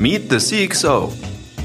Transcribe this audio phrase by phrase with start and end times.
[0.00, 1.12] Meet the CXO.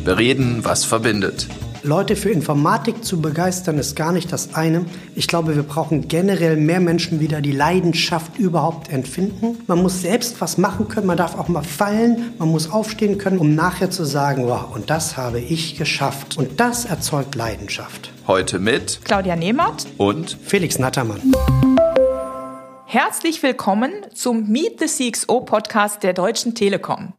[0.04, 1.48] Bereden, was verbindet.
[1.84, 4.86] Leute für Informatik zu begeistern, ist gar nicht das eine.
[5.16, 9.64] Ich glaube, wir brauchen generell mehr Menschen wieder, die Leidenschaft überhaupt empfinden.
[9.68, 13.38] Man muss selbst was machen können, man darf auch mal fallen, man muss aufstehen können,
[13.38, 16.38] um nachher zu sagen, wow, und das habe ich geschafft.
[16.38, 18.12] Und das erzeugt Leidenschaft.
[18.28, 21.22] Heute mit Claudia Nehmert und Felix Nattermann.
[22.86, 27.14] Herzlich willkommen zum Meet the CXO Podcast der Deutschen Telekom.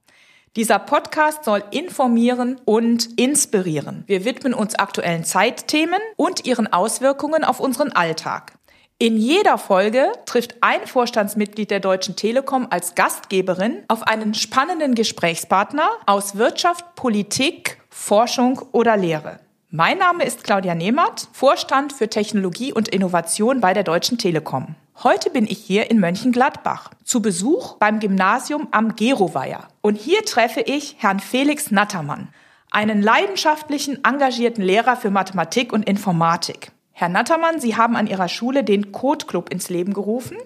[0.56, 4.04] Dieser Podcast soll informieren und inspirieren.
[4.06, 8.54] Wir widmen uns aktuellen Zeitthemen und ihren Auswirkungen auf unseren Alltag.
[8.98, 15.90] In jeder Folge trifft ein Vorstandsmitglied der Deutschen Telekom als Gastgeberin auf einen spannenden Gesprächspartner
[16.06, 19.40] aus Wirtschaft, Politik, Forschung oder Lehre.
[19.68, 24.74] Mein Name ist Claudia Nehmert, Vorstand für Technologie und Innovation bei der Deutschen Telekom.
[25.02, 29.68] Heute bin ich hier in Mönchengladbach zu Besuch beim Gymnasium am Geroweiher.
[29.82, 32.28] Und hier treffe ich Herrn Felix Nattermann,
[32.70, 36.72] einen leidenschaftlichen, engagierten Lehrer für Mathematik und Informatik.
[36.92, 40.38] Herr Nattermann, Sie haben an Ihrer Schule den Code Club ins Leben gerufen.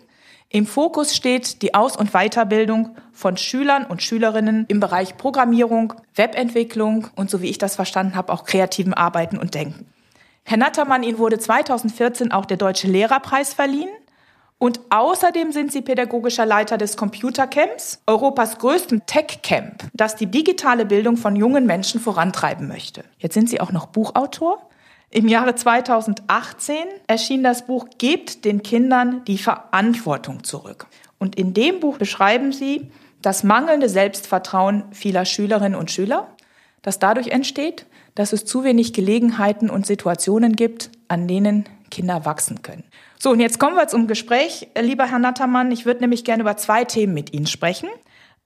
[0.48, 7.06] Im Fokus steht die Aus- und Weiterbildung von Schülern und Schülerinnen im Bereich Programmierung, Webentwicklung
[7.14, 9.86] und so wie ich das verstanden habe, auch kreativen Arbeiten und Denken.
[10.42, 13.91] Herr Nattermann, Ihnen wurde 2014 auch der Deutsche Lehrerpreis verliehen.
[14.62, 21.17] Und außerdem sind sie pädagogischer Leiter des Computercamps, Europas größtem Tech-Camp, das die digitale Bildung
[21.17, 23.02] von jungen Menschen vorantreiben möchte.
[23.17, 24.69] Jetzt sind sie auch noch Buchautor.
[25.08, 30.89] Im Jahre 2018 erschien das Buch Gebt den Kindern die Verantwortung zurück.
[31.19, 32.91] Und in dem Buch beschreiben sie
[33.22, 36.27] das mangelnde Selbstvertrauen vieler Schülerinnen und Schüler,
[36.83, 42.62] das dadurch entsteht, dass es zu wenig Gelegenheiten und Situationen gibt, an denen Kinder wachsen
[42.62, 42.84] können.
[43.19, 45.70] So, und jetzt kommen wir zum Gespräch, lieber Herr Nattermann.
[45.72, 47.88] Ich würde nämlich gerne über zwei Themen mit Ihnen sprechen.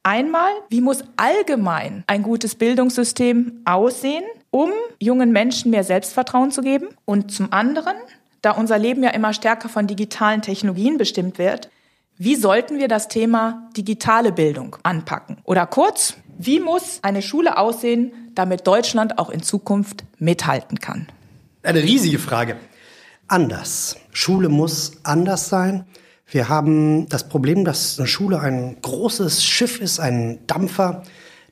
[0.03, 6.89] Einmal, wie muss allgemein ein gutes Bildungssystem aussehen, um jungen Menschen mehr Selbstvertrauen zu geben?
[7.05, 7.97] Und zum anderen,
[8.42, 11.71] da unser Leben ja immer stärker von digitalen Technologien bestimmt wird,
[12.19, 15.38] wie sollten wir das Thema digitale Bildung anpacken?
[15.44, 21.09] Oder kurz, wie muss eine Schule aussehen, damit Deutschland auch in Zukunft mithalten kann?
[21.62, 22.56] Eine riesige Frage
[23.29, 23.97] anders.
[24.12, 25.85] Schule muss anders sein.
[26.27, 31.03] Wir haben das Problem, dass eine Schule ein großes Schiff ist, ein Dampfer,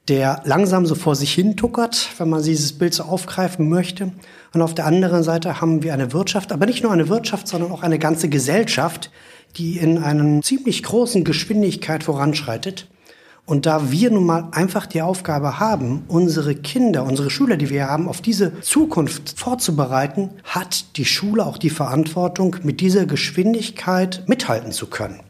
[0.09, 4.13] der langsam so vor sich hin tuckert, wenn man dieses Bild so aufgreifen möchte.
[4.53, 7.71] Und auf der anderen Seite haben wir eine Wirtschaft, aber nicht nur eine Wirtschaft, sondern
[7.71, 9.11] auch eine ganze Gesellschaft,
[9.57, 12.89] die in einer ziemlich großen Geschwindigkeit voranschreitet.
[13.45, 17.89] Und da wir nun mal einfach die Aufgabe haben, unsere Kinder, unsere Schüler, die wir
[17.89, 24.71] haben, auf diese Zukunft vorzubereiten, hat die Schule auch die Verantwortung, mit dieser Geschwindigkeit mithalten
[24.71, 25.21] zu können.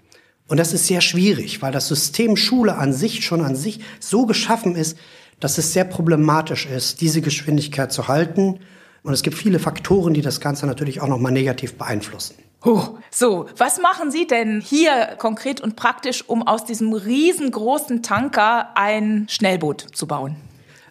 [0.47, 4.27] Und das ist sehr schwierig, weil das System Schule an sich schon an sich so
[4.27, 4.99] geschaffen ist,
[5.41, 8.61] dass es sehr problematisch ist, diese Geschwindigkeit zu halten.
[9.03, 12.35] Und es gibt viele Faktoren, die das Ganze natürlich auch nochmal negativ beeinflussen.
[12.65, 12.99] Huh.
[13.11, 19.27] So, was machen Sie denn hier konkret und praktisch, um aus diesem riesengroßen Tanker ein
[19.29, 20.37] Schnellboot zu bauen?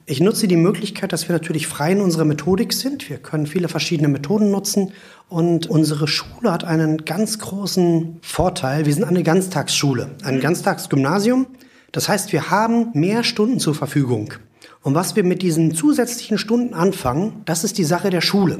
[0.05, 3.09] Ich nutze die Möglichkeit, dass wir natürlich frei in unserer Methodik sind.
[3.09, 4.91] Wir können viele verschiedene Methoden nutzen
[5.29, 8.85] und unsere Schule hat einen ganz großen Vorteil.
[8.85, 11.47] Wir sind eine Ganztagsschule, ein Ganztagsgymnasium.
[11.93, 14.33] Das heißt, wir haben mehr Stunden zur Verfügung.
[14.81, 18.59] Und was wir mit diesen zusätzlichen Stunden anfangen, das ist die Sache der Schule.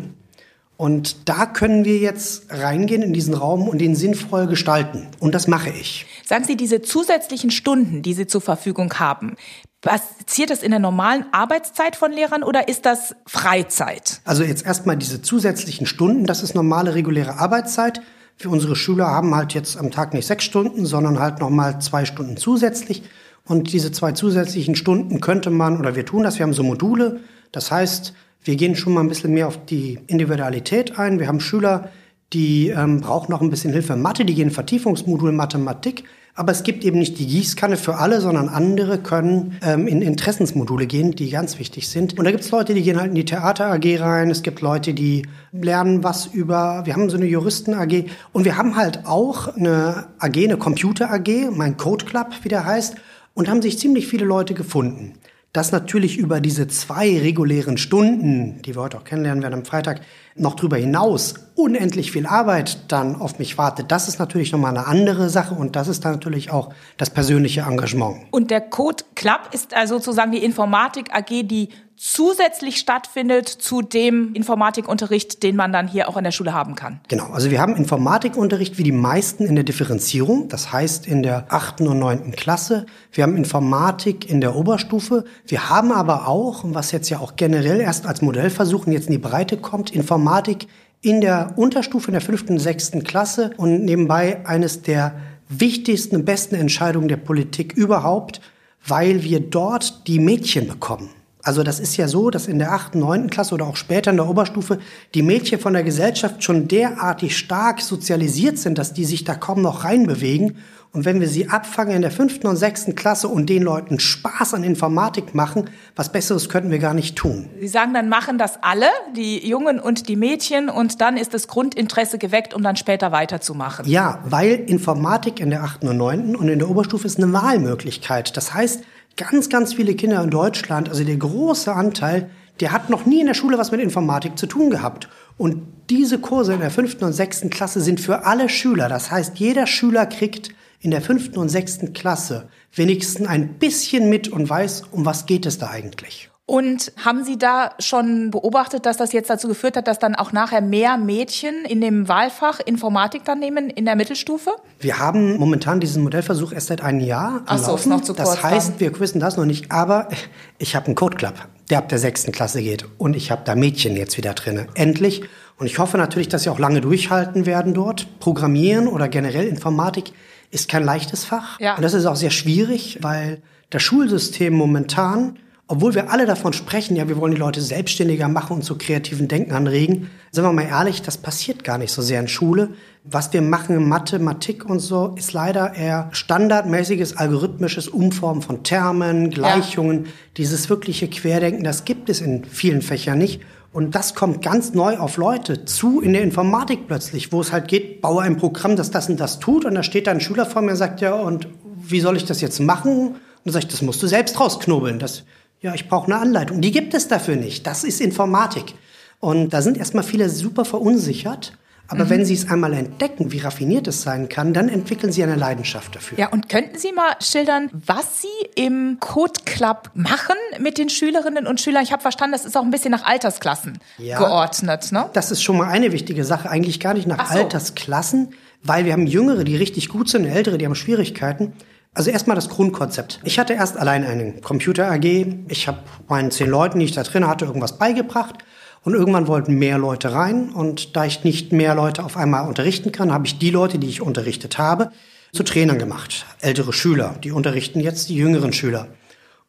[0.82, 5.10] Und da können wir jetzt reingehen in diesen Raum und den sinnvoll gestalten.
[5.20, 6.08] Und das mache ich.
[6.26, 9.36] Sagen Sie, diese zusätzlichen Stunden, die Sie zur Verfügung haben,
[9.82, 14.22] passiert das in der normalen Arbeitszeit von Lehrern oder ist das Freizeit?
[14.26, 18.02] Also jetzt erstmal diese zusätzlichen Stunden, das ist normale, reguläre Arbeitszeit.
[18.36, 22.06] Für unsere Schüler haben halt jetzt am Tag nicht sechs Stunden, sondern halt nochmal zwei
[22.06, 23.04] Stunden zusätzlich.
[23.46, 27.20] Und diese zwei zusätzlichen Stunden könnte man, oder wir tun das, wir haben so Module.
[27.52, 31.20] Das heißt, wir gehen schon mal ein bisschen mehr auf die Individualität ein.
[31.20, 31.90] Wir haben Schüler,
[32.34, 36.06] die ähm, brauchen noch ein bisschen Hilfe in Mathe, die gehen Vertiefungsmodul Mathematik.
[36.34, 40.88] Aber es gibt eben nicht die Gießkanne für alle, sondern andere können ähm, in Interessensmodule
[40.88, 42.18] gehen, die ganz wichtig sind.
[42.18, 44.32] Und da gibt es Leute, die gehen halt in die Theater AG rein.
[44.32, 48.06] Es gibt Leute, die lernen was über, wir haben so eine Juristen AG.
[48.32, 52.66] Und wir haben halt auch eine AG, eine Computer AG, mein Code Club, wie der
[52.66, 52.96] heißt.
[53.34, 55.16] Und haben sich ziemlich viele Leute gefunden
[55.54, 60.02] dass natürlich über diese zwei regulären Stunden, die wir heute auch kennenlernen werden am Freitag,
[60.36, 64.88] noch drüber hinaus unendlich viel Arbeit dann auf mich wartet, das ist natürlich nochmal eine
[64.88, 68.28] andere Sache und das ist dann natürlich auch das persönliche Engagement.
[68.32, 71.70] Und der Code Club ist also sozusagen die Informatik AG, die
[72.04, 77.00] zusätzlich stattfindet zu dem Informatikunterricht, den man dann hier auch in der Schule haben kann.
[77.10, 81.46] Genau, also wir haben Informatikunterricht wie die meisten in der Differenzierung, das heißt in der
[81.50, 82.88] achten und neunten Klasse.
[83.12, 85.26] Wir haben Informatik in der Oberstufe.
[85.46, 89.12] Wir haben aber auch, was jetzt ja auch generell erst als Modellversuch und jetzt in
[89.12, 90.66] die Breite kommt, Informatik
[91.02, 95.14] in der Unterstufe in der fünften und sechsten Klasse und nebenbei eines der
[95.50, 98.42] wichtigsten und besten Entscheidungen der Politik überhaupt,
[98.88, 101.21] weil wir dort die Mädchen bekommen.
[101.44, 104.18] Also das ist ja so, dass in der achten, neunten Klasse oder auch später in
[104.18, 104.80] der Oberstufe
[105.14, 109.62] die Mädchen von der Gesellschaft schon derartig stark sozialisiert sind, dass die sich da kaum
[109.62, 110.58] noch reinbewegen.
[110.94, 114.56] Und wenn wir sie abfangen in der fünften und sechsten Klasse und den Leuten Spaß
[114.56, 117.50] an Informatik machen, was Besseres könnten wir gar nicht tun.
[117.62, 121.48] Sie sagen, dann machen das alle, die Jungen und die Mädchen, und dann ist das
[121.48, 123.88] Grundinteresse geweckt, um dann später weiterzumachen.
[123.88, 128.36] Ja, weil Informatik in der achten und neunten und in der Oberstufe ist eine Wahlmöglichkeit.
[128.36, 128.84] Das heißt,
[129.18, 132.30] ganz, ganz viele Kinder in Deutschland, also der große Anteil,
[132.60, 135.10] der hat noch nie in der Schule was mit Informatik zu tun gehabt.
[135.38, 138.90] Und diese Kurse in der fünften und sechsten Klasse sind für alle Schüler.
[138.90, 140.50] Das heißt, jeder Schüler kriegt
[140.80, 145.46] in der fünften und sechsten Klasse wenigstens ein bisschen mit und weiß, um was geht
[145.46, 146.31] es da eigentlich.
[146.46, 150.34] Und haben Sie da schon beobachtet, dass das jetzt dazu geführt hat, dass dann auch
[150.34, 154.52] nachher mehr Mädchen in dem Wahlfach Informatik dann nehmen in der Mittelstufe?
[154.80, 157.44] Wir haben momentan diesen Modellversuch erst seit einem Jahr.
[157.46, 158.32] Ach so, ist noch zu kurz.
[158.32, 158.80] Das heißt, dann.
[158.80, 160.10] wir wissen das noch nicht, aber
[160.58, 161.36] ich habe einen Code Club,
[161.70, 162.86] der ab der sechsten Klasse geht.
[162.98, 164.68] Und ich habe da Mädchen jetzt wieder drin.
[164.74, 165.24] Endlich.
[165.58, 168.20] Und ich hoffe natürlich, dass sie auch lange durchhalten werden dort.
[168.20, 170.12] Programmieren oder generell Informatik
[170.50, 171.60] ist kein leichtes Fach.
[171.60, 171.76] Ja.
[171.76, 175.38] Und das ist auch sehr schwierig, weil das Schulsystem momentan
[175.72, 179.30] obwohl wir alle davon sprechen, ja, wir wollen die Leute selbstständiger machen und zu kreativen
[179.30, 182.72] Denken anregen, sind wir mal ehrlich, das passiert gar nicht so sehr in Schule.
[183.06, 189.30] Was wir machen in Mathematik und so, ist leider eher standardmäßiges algorithmisches Umformen von Termen,
[189.30, 190.04] Gleichungen.
[190.04, 190.12] Ja.
[190.36, 193.40] Dieses wirkliche Querdenken, das gibt es in vielen Fächern nicht.
[193.72, 197.70] Und das kommt ganz neu auf Leute zu in der Informatik plötzlich, wo es halt
[197.70, 199.64] geht, baue ein Programm, das das und das tut.
[199.64, 201.48] Und da steht da ein Schüler vor mir und sagt, ja, und
[201.78, 203.16] wie soll ich das jetzt machen?
[203.44, 205.00] Und dann sage ich, das musst du selbst rausknobeln.
[205.00, 205.24] Das
[205.62, 206.60] ja, ich brauche eine Anleitung.
[206.62, 207.68] Die gibt es dafür nicht.
[207.68, 208.74] Das ist Informatik.
[209.20, 211.54] Und da sind erstmal viele super verunsichert.
[211.88, 212.10] Aber mhm.
[212.10, 215.94] wenn Sie es einmal entdecken, wie raffiniert es sein kann, dann entwickeln Sie eine Leidenschaft
[215.94, 216.18] dafür.
[216.18, 221.46] Ja, und könnten Sie mal schildern, was Sie im Code Club machen mit den Schülerinnen
[221.46, 221.84] und Schülern?
[221.84, 224.92] Ich habe verstanden, das ist auch ein bisschen nach Altersklassen ja, geordnet.
[224.92, 225.10] Ne?
[225.14, 227.40] Das ist schon mal eine wichtige Sache, eigentlich gar nicht nach so.
[227.40, 231.54] Altersklassen, weil wir haben Jüngere, die richtig gut sind, Ältere, die haben Schwierigkeiten.
[231.94, 233.20] Also erstmal das Grundkonzept.
[233.26, 235.04] Ich hatte erst allein eine Computer AG.
[235.50, 238.38] Ich habe meinen zehn Leuten, die ich da drin hatte, irgendwas beigebracht.
[238.84, 240.50] Und irgendwann wollten mehr Leute rein.
[240.50, 243.90] Und da ich nicht mehr Leute auf einmal unterrichten kann, habe ich die Leute, die
[243.90, 244.92] ich unterrichtet habe,
[245.34, 246.26] zu Trainern gemacht.
[246.40, 248.88] Ältere Schüler, die unterrichten jetzt die jüngeren Schüler.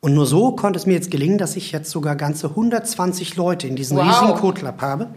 [0.00, 3.69] Und nur so konnte es mir jetzt gelingen, dass ich jetzt sogar ganze 120 Leute
[3.69, 4.09] in diesem wow.
[4.09, 5.15] riesigen Code Club habe.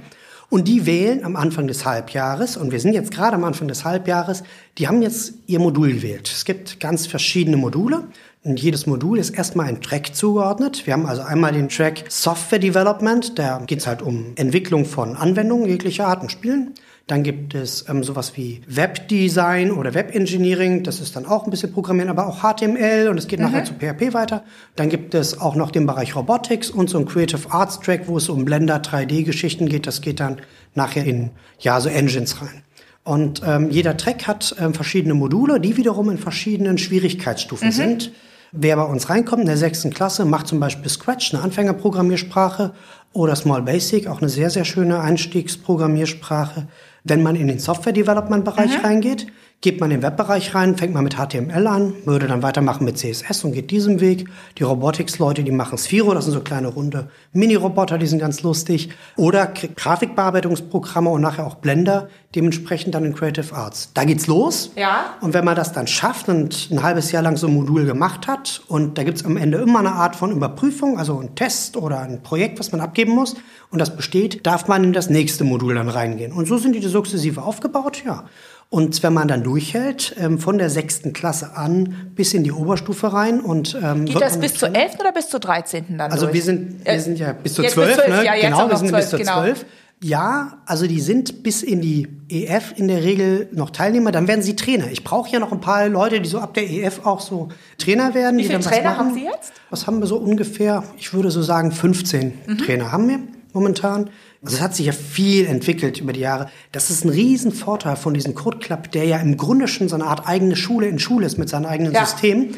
[0.56, 3.84] Und die wählen am Anfang des Halbjahres, und wir sind jetzt gerade am Anfang des
[3.84, 4.44] Halbjahres,
[4.78, 6.31] die haben jetzt ihr Modul gewählt.
[6.34, 8.06] Es gibt ganz verschiedene Module.
[8.42, 10.88] Und jedes Modul ist erstmal ein Track zugeordnet.
[10.88, 15.18] Wir haben also einmal den Track Software Development, da geht es halt um Entwicklung von
[15.18, 16.74] Anwendungen jeglicher Art und Spielen.
[17.07, 20.81] Dann gibt es ähm, sowas wie Webdesign oder Webengineering.
[20.81, 23.46] Das ist dann auch ein bisschen Programmieren, aber auch HTML und es geht mhm.
[23.46, 24.44] nachher zu PHP weiter.
[24.75, 28.18] Dann gibt es auch noch den Bereich Robotics und so ein Creative Arts Track, wo
[28.18, 29.86] es um Blender 3D-Geschichten geht.
[29.86, 30.38] Das geht dann
[30.74, 31.30] nachher in,
[31.60, 32.63] ja, so Engines rein.
[33.04, 37.72] Und ähm, jeder Track hat ähm, verschiedene Module, die wiederum in verschiedenen Schwierigkeitsstufen mhm.
[37.72, 38.12] sind.
[38.52, 42.74] Wer bei uns reinkommt in der sechsten Klasse, macht zum Beispiel Scratch, eine Anfängerprogrammiersprache,
[43.16, 46.68] oder Small Basic, auch eine sehr, sehr schöne Einstiegsprogrammiersprache.
[47.06, 48.83] Wenn man in den Software-Development-Bereich mhm.
[48.83, 49.28] reingeht,
[49.62, 52.97] geht man in den Webbereich rein, fängt man mit HTML an, würde dann weitermachen mit
[53.00, 54.28] CSS und geht diesen Weg.
[54.57, 58.90] Die Robotics-Leute, die machen Sphero, das sind so kleine runde Mini-Roboter, die sind ganz lustig.
[59.16, 63.92] Oder Grafikbearbeitungsprogramme und nachher auch Blender, dementsprechend dann in Creative Arts.
[63.94, 64.71] Da geht's los.
[64.76, 65.16] Ja.
[65.21, 68.28] Und wenn man das dann schafft und ein halbes Jahr lang so ein Modul gemacht
[68.28, 72.02] hat und da gibt's am Ende immer eine Art von Überprüfung, also ein Test oder
[72.02, 73.35] ein Projekt, was man abgeben muss
[73.71, 76.31] und das besteht, darf man in das nächste Modul dann reingehen.
[76.31, 78.26] Und so sind die sukzessive aufgebaut, ja.
[78.69, 83.14] Und wenn man dann durchhält, ähm, von der sechsten Klasse an bis in die Oberstufe
[83.14, 86.36] rein und ähm, Geht das bis zur elften oder bis zur dreizehnten dann Also durch?
[86.36, 88.26] wir sind, wir sind ja bis zur zwölf, ne?
[88.26, 89.42] Ja, genau, wir sind 12, bis zur genau.
[89.42, 89.66] zwölf.
[90.04, 94.42] Ja, also die sind bis in die EF in der Regel noch Teilnehmer, dann werden
[94.42, 94.92] sie Trainer.
[94.92, 98.14] Ich brauche ja noch ein paar Leute, die so ab der EF auch so Trainer
[98.14, 98.38] werden.
[98.38, 99.54] Wie viele Trainer haben Sie jetzt?
[99.69, 100.84] Was haben wir so ungefähr?
[100.98, 102.57] Ich würde so sagen 15 mhm.
[102.57, 103.19] Trainer haben wir
[103.54, 104.10] momentan.
[104.45, 106.49] Also es hat sich ja viel entwickelt über die Jahre.
[106.71, 110.06] Das ist ein Riesenvorteil von diesem Code Club, der ja im Grunde schon so eine
[110.06, 112.06] Art eigene Schule in Schule ist mit seinem eigenen ja.
[112.06, 112.56] System.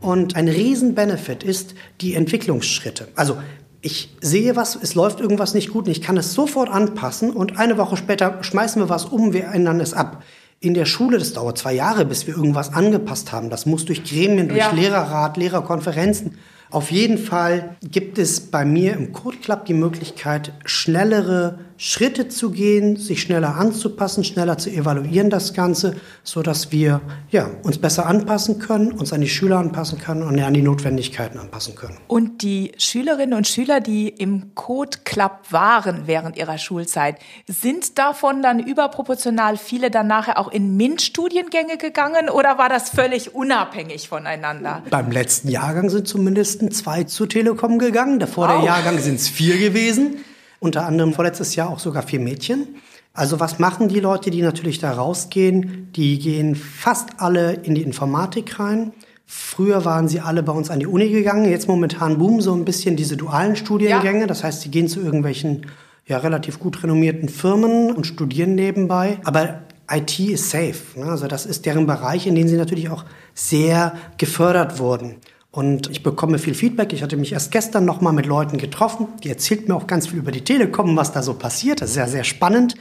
[0.00, 3.08] Und ein Riesen-Benefit ist die Entwicklungsschritte.
[3.16, 3.36] Also
[3.80, 7.58] ich sehe was, es läuft irgendwas nicht gut und ich kann es sofort anpassen und
[7.58, 10.22] eine Woche später schmeißen wir was um, wir ändern es ab.
[10.60, 13.48] In der Schule, das dauert zwei Jahre, bis wir irgendwas angepasst haben.
[13.48, 14.72] Das muss durch Gremien, durch Ja.
[14.72, 16.38] Lehrerrat, Lehrerkonferenzen.
[16.70, 22.50] Auf jeden Fall gibt es bei mir im Code Club die Möglichkeit, schnellere Schritte zu
[22.50, 25.94] gehen, sich schneller anzupassen, schneller zu evaluieren das Ganze,
[26.24, 30.38] so dass wir ja, uns besser anpassen können, uns an die Schüler anpassen können und
[30.40, 31.96] an die Notwendigkeiten anpassen können.
[32.08, 38.42] Und die Schülerinnen und Schüler, die im Code Club waren während ihrer Schulzeit, sind davon
[38.42, 44.82] dann überproportional viele dann nachher auch in MINT-Studiengänge gegangen oder war das völlig unabhängig voneinander?
[44.90, 48.18] Beim letzten Jahrgang sind zumindest zwei zur Telekom gegangen.
[48.18, 48.56] Davor Wow.
[48.56, 50.16] der Jahrgang sind es vier gewesen.
[50.60, 52.66] Unter anderem vorletztes Jahr auch sogar vier Mädchen.
[53.14, 55.90] Also was machen die Leute, die natürlich da rausgehen?
[55.96, 58.92] Die gehen fast alle in die Informatik rein.
[59.26, 61.50] Früher waren sie alle bei uns an die Uni gegangen.
[61.50, 64.26] Jetzt momentan boomen so ein bisschen diese dualen Studiengänge.
[64.26, 65.66] Das heißt, sie gehen zu irgendwelchen
[66.06, 69.18] ja, relativ gut renommierten Firmen und studieren nebenbei.
[69.24, 69.60] Aber
[69.90, 70.76] IT ist safe.
[70.96, 71.06] Ne?
[71.06, 75.16] Also das ist deren Bereich, in dem sie natürlich auch sehr gefördert wurden.
[75.50, 76.92] Und ich bekomme viel Feedback.
[76.92, 79.08] Ich hatte mich erst gestern noch mal mit Leuten getroffen.
[79.24, 81.80] Die erzählt mir auch ganz viel über die Telekom, was da so passiert.
[81.80, 82.74] Das ist ja sehr spannend.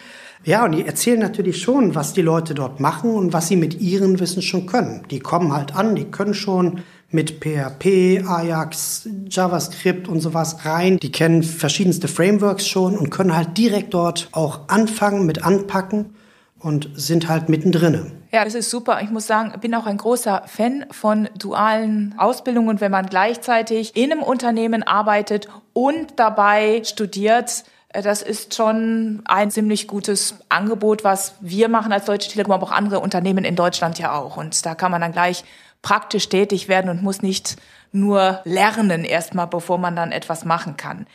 [0.44, 3.80] Ja, und die erzählen natürlich schon, was die Leute dort machen und was sie mit
[3.80, 5.04] ihrem Wissen schon können.
[5.10, 10.98] Die kommen halt an, die können schon mit PHP, Ajax, JavaScript und sowas rein.
[11.00, 16.16] Die kennen verschiedenste Frameworks schon und können halt direkt dort auch anfangen mit anpacken
[16.60, 18.12] und sind halt mittendrin.
[18.32, 19.00] Ja, das ist super.
[19.02, 24.12] Ich muss sagen, bin auch ein großer Fan von dualen Ausbildungen, wenn man gleichzeitig in
[24.12, 27.64] einem Unternehmen arbeitet und dabei studiert.
[27.90, 32.68] Äh, Das ist schon ein ziemlich gutes Angebot, was wir machen als Deutsche Telekom, aber
[32.68, 34.36] auch andere Unternehmen in Deutschland ja auch.
[34.38, 35.46] Und da kann man dann gleich
[35.82, 37.56] praktisch tätig werden und muss nicht
[37.94, 41.08] nur lernen erstmal, bevor man dann etwas machen kann.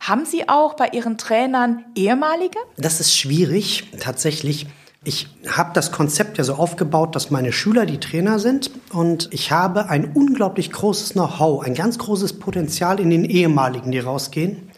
[0.00, 2.58] Haben Sie auch bei Ihren Trainern ehemalige?
[2.76, 4.66] Das ist schwierig, tatsächlich.
[5.04, 9.52] Ich habe das Konzept ja so aufgebaut, dass meine Schüler die Trainer sind und ich
[9.52, 14.68] habe ein unglaublich großes Know-how, ein ganz großes Potenzial in den ehemaligen, die rausgehen.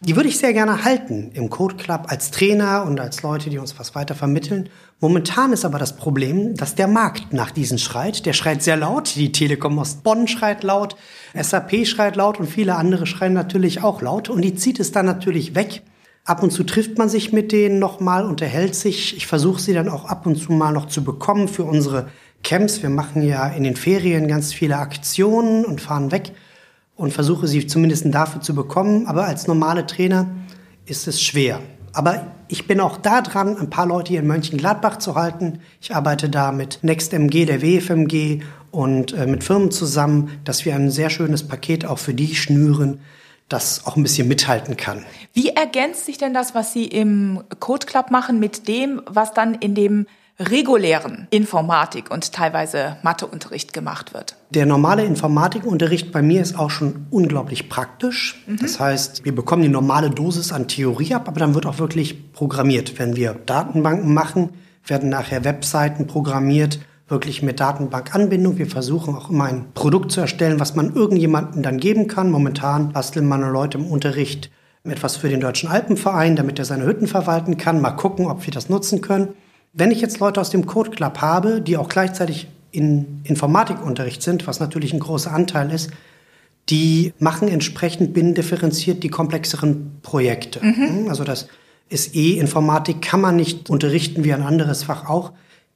[0.00, 3.58] Die würde ich sehr gerne halten im Code Club als Trainer und als Leute, die
[3.58, 4.68] uns was weiter vermitteln.
[5.00, 8.26] Momentan ist aber das Problem, dass der Markt nach diesen schreit.
[8.26, 9.14] Der schreit sehr laut.
[9.14, 10.96] Die Telekom aus Bonn schreit laut,
[11.40, 14.28] SAP schreit laut und viele andere schreien natürlich auch laut.
[14.28, 15.82] Und die zieht es dann natürlich weg.
[16.24, 19.16] Ab und zu trifft man sich mit denen nochmal, unterhält sich.
[19.16, 22.08] Ich versuche sie dann auch ab und zu mal noch zu bekommen für unsere
[22.42, 22.82] Camps.
[22.82, 26.32] Wir machen ja in den Ferien ganz viele Aktionen und fahren weg
[26.96, 29.06] und versuche sie zumindest dafür zu bekommen.
[29.06, 30.26] Aber als normale Trainer
[30.86, 31.60] ist es schwer.
[31.92, 35.60] Aber ich bin auch da dran, ein paar Leute hier in Mönchengladbach zu halten.
[35.80, 40.90] Ich arbeite da mit NextMG, der WFMG und äh, mit Firmen zusammen, dass wir ein
[40.90, 43.00] sehr schönes Paket auch für die schnüren,
[43.48, 45.04] das auch ein bisschen mithalten kann.
[45.32, 49.54] Wie ergänzt sich denn das, was Sie im Code Club machen, mit dem, was dann
[49.54, 50.06] in dem
[50.38, 54.36] regulären Informatik und teilweise Matheunterricht gemacht wird?
[54.50, 58.44] Der normale Informatikunterricht bei mir ist auch schon unglaublich praktisch.
[58.60, 62.32] Das heißt, wir bekommen die normale Dosis an Theorie ab, aber dann wird auch wirklich
[62.32, 62.98] programmiert.
[62.98, 64.50] Wenn wir Datenbanken machen,
[64.86, 66.78] werden nachher Webseiten programmiert,
[67.08, 68.58] wirklich mit Datenbankanbindung.
[68.58, 72.30] Wir versuchen auch immer ein Produkt zu erstellen, was man irgendjemandem dann geben kann.
[72.30, 74.50] Momentan basteln meine Leute im Unterricht
[74.84, 77.80] etwas für den Deutschen Alpenverein, damit er seine Hütten verwalten kann.
[77.80, 79.34] Mal gucken, ob wir das nutzen können.
[79.72, 84.46] Wenn ich jetzt Leute aus dem Code Club habe, die auch gleichzeitig in Informatikunterricht sind,
[84.46, 85.90] was natürlich ein großer Anteil ist,
[86.68, 90.60] die machen entsprechend binnendifferenziert die komplexeren Projekte.
[91.08, 91.48] Also das
[91.88, 95.32] ist eh Informatik, kann man nicht unterrichten wie ein anderes Fach auch.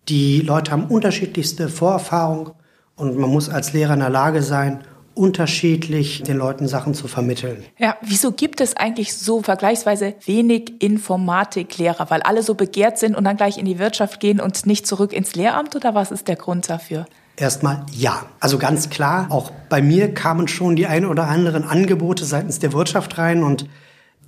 [0.08, 2.50] Die Leute haben unterschiedlichste Vorerfahrung
[2.96, 4.80] und man muss als Lehrer in der Lage sein,
[5.14, 7.64] unterschiedlich den Leuten Sachen zu vermitteln.
[7.78, 12.10] Ja, wieso gibt es eigentlich so vergleichsweise wenig Informatiklehrer?
[12.10, 15.12] Weil alle so begehrt sind und dann gleich in die Wirtschaft gehen und nicht zurück
[15.12, 17.06] ins Lehramt oder was ist der Grund dafür?
[17.36, 18.26] Erstmal ja.
[18.40, 22.72] Also ganz klar, auch bei mir kamen schon die ein oder anderen Angebote seitens der
[22.72, 23.66] Wirtschaft rein und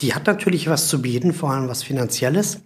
[0.01, 2.61] die hat natürlich was zu bieten, vor allem was finanzielles.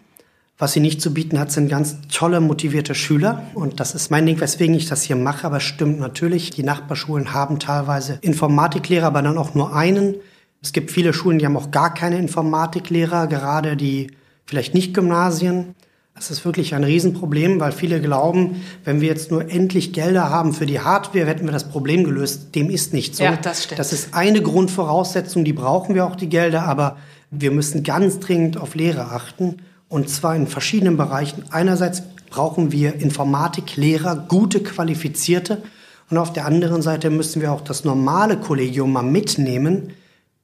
[0.61, 3.45] Was sie nicht zu bieten hat, sind ganz tolle, motivierte Schüler.
[3.55, 5.47] Und das ist mein Ding, weswegen ich das hier mache.
[5.47, 10.17] Aber es stimmt natürlich, die Nachbarschulen haben teilweise Informatiklehrer, aber dann auch nur einen.
[10.61, 14.09] Es gibt viele Schulen, die haben auch gar keine Informatiklehrer, gerade die
[14.47, 15.77] vielleicht nicht Gymnasien.
[16.17, 20.53] Das ist wirklich ein Riesenproblem, weil viele glauben, wenn wir jetzt nur endlich Gelder haben
[20.53, 22.57] für die Hardware, hätten wir das Problem gelöst.
[22.57, 23.23] Dem ist nicht so.
[23.23, 23.79] Ja, das stimmt.
[23.79, 26.97] Das ist eine Grundvoraussetzung, die brauchen wir auch, die Gelder, aber
[27.31, 29.59] wir müssen ganz dringend auf Lehre achten.
[29.89, 31.45] Und zwar in verschiedenen Bereichen.
[31.51, 35.63] Einerseits brauchen wir Informatiklehrer, gute, qualifizierte.
[36.11, 39.95] Und auf der anderen Seite müssen wir auch das normale Kollegium mal mitnehmen,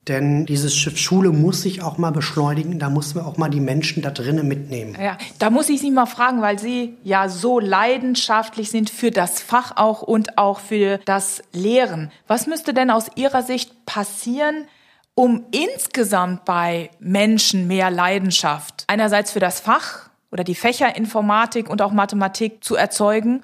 [0.09, 2.79] Denn dieses Schiff Schule muss sich auch mal beschleunigen.
[2.79, 4.97] Da müssen wir auch mal die Menschen da drinnen mitnehmen.
[5.01, 9.41] Ja, da muss ich Sie mal fragen, weil Sie ja so leidenschaftlich sind für das
[9.41, 12.11] Fach auch und auch für das Lehren.
[12.27, 14.67] Was müsste denn aus Ihrer Sicht passieren,
[15.15, 21.81] um insgesamt bei Menschen mehr Leidenschaft einerseits für das Fach oder die Fächer Informatik und
[21.83, 23.43] auch Mathematik zu erzeugen?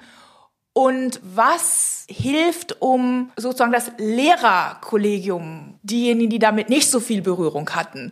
[0.73, 8.11] Und was hilft, um sozusagen das Lehrerkollegium, diejenigen, die damit nicht so viel Berührung hatten,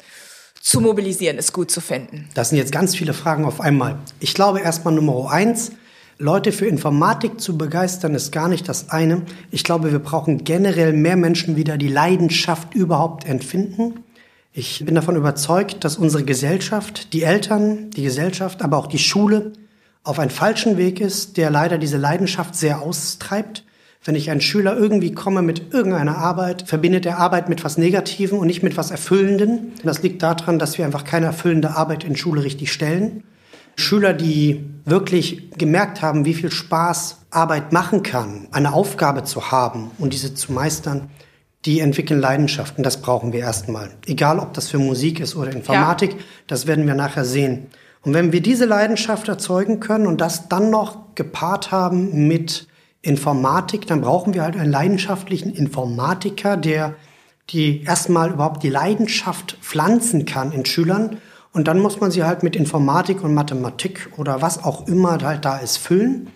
[0.62, 2.30] zu mobilisieren, es gut zu finden?
[2.34, 3.98] Das sind jetzt ganz viele Fragen auf einmal.
[4.20, 5.72] Ich glaube erstmal Nummer eins,
[6.22, 9.22] Leute für Informatik zu begeistern, ist gar nicht das eine.
[9.52, 14.04] Ich glaube, wir brauchen generell mehr Menschen wieder, die Leidenschaft überhaupt empfinden.
[14.52, 19.54] Ich bin davon überzeugt, dass unsere Gesellschaft, die Eltern, die Gesellschaft, aber auch die Schule
[20.04, 23.64] auf einen falschen Weg ist, der leider diese Leidenschaft sehr austreibt.
[24.04, 28.40] Wenn ich einen Schüler irgendwie komme mit irgendeiner Arbeit, verbindet er Arbeit mit was Negativem
[28.40, 29.72] und nicht mit was Erfüllenden.
[29.86, 33.24] Das liegt daran, dass wir einfach keine erfüllende Arbeit in Schule richtig stellen.
[33.80, 39.92] Schüler, die wirklich gemerkt haben, wie viel Spaß Arbeit machen kann, eine Aufgabe zu haben
[40.00, 41.10] und diese zu meistern,
[41.66, 42.84] die entwickeln Leidenschaften.
[42.84, 43.92] Das brauchen wir erstmal.
[44.06, 46.18] Egal, ob das für Musik ist oder Informatik, ja.
[46.48, 47.68] das werden wir nachher sehen.
[48.02, 52.68] Und wenn wir diese Leidenschaft erzeugen können und das dann noch gepaart haben mit
[53.02, 56.96] Informatik, dann brauchen wir halt einen leidenschaftlichen Informatiker, der
[57.50, 61.18] die erstmal überhaupt die Leidenschaft pflanzen kann in Schülern
[61.52, 65.46] und dann muss man sie halt mit Informatik und Mathematik oder was auch immer halt
[65.46, 66.28] da ist füllen.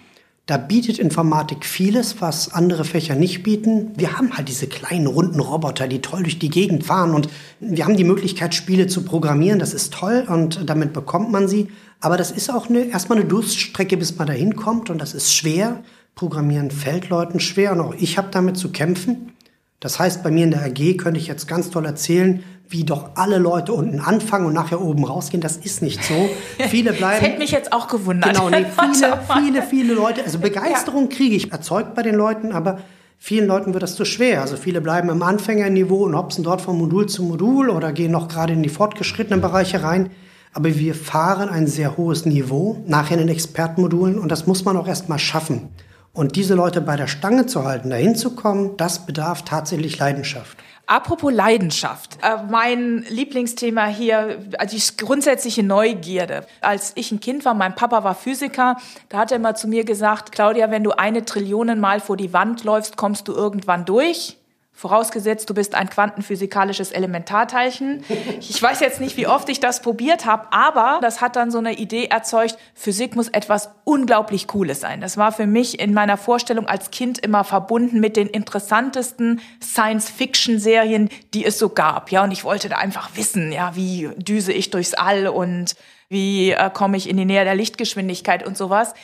[0.45, 3.93] Da bietet Informatik vieles, was andere Fächer nicht bieten.
[3.95, 7.29] Wir haben halt diese kleinen runden Roboter, die toll durch die Gegend fahren und
[7.61, 9.59] wir haben die Möglichkeit, Spiele zu programmieren.
[9.59, 11.69] Das ist toll und damit bekommt man sie.
[12.01, 15.33] Aber das ist auch eine, erstmal eine Durststrecke, bis man da hinkommt und das ist
[15.33, 15.81] schwer.
[16.15, 19.31] Programmieren fällt Leuten schwer und auch ich habe damit zu kämpfen.
[19.79, 23.11] Das heißt, bei mir in der AG könnte ich jetzt ganz toll erzählen, wie doch
[23.15, 25.41] alle Leute unten anfangen und nachher oben rausgehen.
[25.41, 26.29] Das ist nicht so.
[26.69, 27.19] Viele bleiben.
[27.19, 28.33] das hätte mich jetzt auch gewundert.
[28.33, 30.23] Genau, nee, viele, viele, viele Leute.
[30.23, 32.79] Also Begeisterung kriege ich erzeugt bei den Leuten, aber
[33.19, 34.41] vielen Leuten wird das zu schwer.
[34.41, 38.27] Also viele bleiben im Anfängerniveau und hopsen dort von Modul zu Modul oder gehen noch
[38.27, 40.09] gerade in die fortgeschrittenen Bereiche rein.
[40.53, 44.77] Aber wir fahren ein sehr hohes Niveau nachher in den Expertenmodulen und das muss man
[44.77, 45.69] auch erst mal schaffen.
[46.11, 50.57] Und diese Leute bei der Stange zu halten, dahin zu kommen, das bedarf tatsächlich Leidenschaft.
[50.85, 52.17] Apropos Leidenschaft.
[52.21, 56.45] Äh, mein Lieblingsthema hier, also die grundsätzliche Neugierde.
[56.59, 58.75] Als ich ein Kind war, mein Papa war Physiker,
[59.07, 62.33] da hat er mal zu mir gesagt, Claudia, wenn du eine Trillionen Mal vor die
[62.33, 64.37] Wand läufst, kommst du irgendwann durch.
[64.75, 68.03] Vorausgesetzt, du bist ein quantenphysikalisches Elementarteilchen.
[68.39, 71.59] Ich weiß jetzt nicht, wie oft ich das probiert habe, aber das hat dann so
[71.59, 74.99] eine Idee erzeugt, Physik muss etwas unglaublich Cooles sein.
[74.99, 81.09] Das war für mich in meiner Vorstellung als Kind immer verbunden mit den interessantesten Science-Fiction-Serien,
[81.35, 82.11] die es so gab.
[82.11, 85.75] Ja, und ich wollte da einfach wissen, ja, wie düse ich durchs All und
[86.09, 88.95] wie äh, komme ich in die Nähe der Lichtgeschwindigkeit und sowas.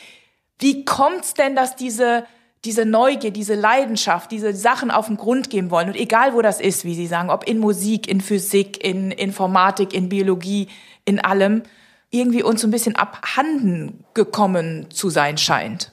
[0.58, 2.24] Wie kommt's denn, dass diese
[2.64, 5.88] diese Neugier, diese Leidenschaft, diese Sachen auf den Grund geben wollen.
[5.88, 9.94] Und egal wo das ist, wie Sie sagen, ob in Musik, in Physik, in Informatik,
[9.94, 10.68] in Biologie,
[11.04, 11.62] in allem,
[12.10, 15.92] irgendwie uns so ein bisschen abhanden gekommen zu sein scheint.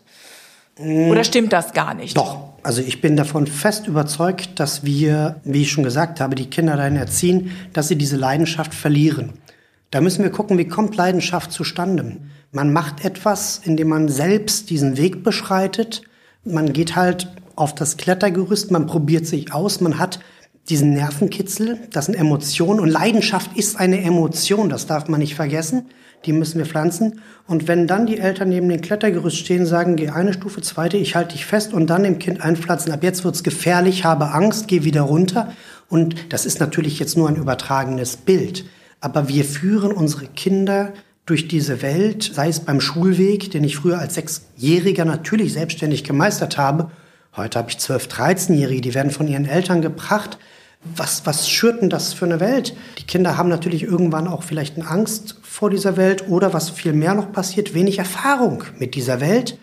[0.80, 2.18] Oder stimmt das gar nicht?
[2.18, 2.50] Doch.
[2.64, 6.76] Also ich bin davon fest überzeugt, dass wir, wie ich schon gesagt habe, die Kinder
[6.76, 9.34] dahin erziehen, dass sie diese Leidenschaft verlieren.
[9.90, 12.18] Da müssen wir gucken, wie kommt Leidenschaft zustande.
[12.52, 16.02] Man macht etwas, indem man selbst diesen Weg beschreitet
[16.52, 20.20] man geht halt auf das Klettergerüst, man probiert sich aus, man hat
[20.70, 25.86] diesen Nervenkitzel, das sind Emotionen und Leidenschaft ist eine Emotion, das darf man nicht vergessen.
[26.26, 27.22] Die müssen wir pflanzen.
[27.46, 31.16] Und wenn dann die Eltern neben dem Klettergerüst stehen, sagen, geh eine Stufe, zweite, ich
[31.16, 34.84] halte dich fest und dann dem Kind einpflanzen, ab jetzt wird's gefährlich, habe Angst, geh
[34.84, 35.54] wieder runter.
[35.90, 38.66] Und das ist natürlich jetzt nur ein übertragenes Bild.
[39.00, 40.92] Aber wir führen unsere Kinder
[41.28, 46.58] durch diese Welt, sei es beim Schulweg, den ich früher als Sechsjähriger natürlich selbstständig gemeistert
[46.58, 46.90] habe.
[47.36, 50.40] Heute habe ich zwölf, dreizehnjährige, die werden von ihren Eltern gebracht.
[50.96, 52.76] Was, was schürt denn das für eine Welt?
[52.98, 56.94] Die Kinder haben natürlich irgendwann auch vielleicht eine Angst vor dieser Welt oder was viel
[56.94, 59.60] mehr noch passiert, wenig Erfahrung mit dieser Welt.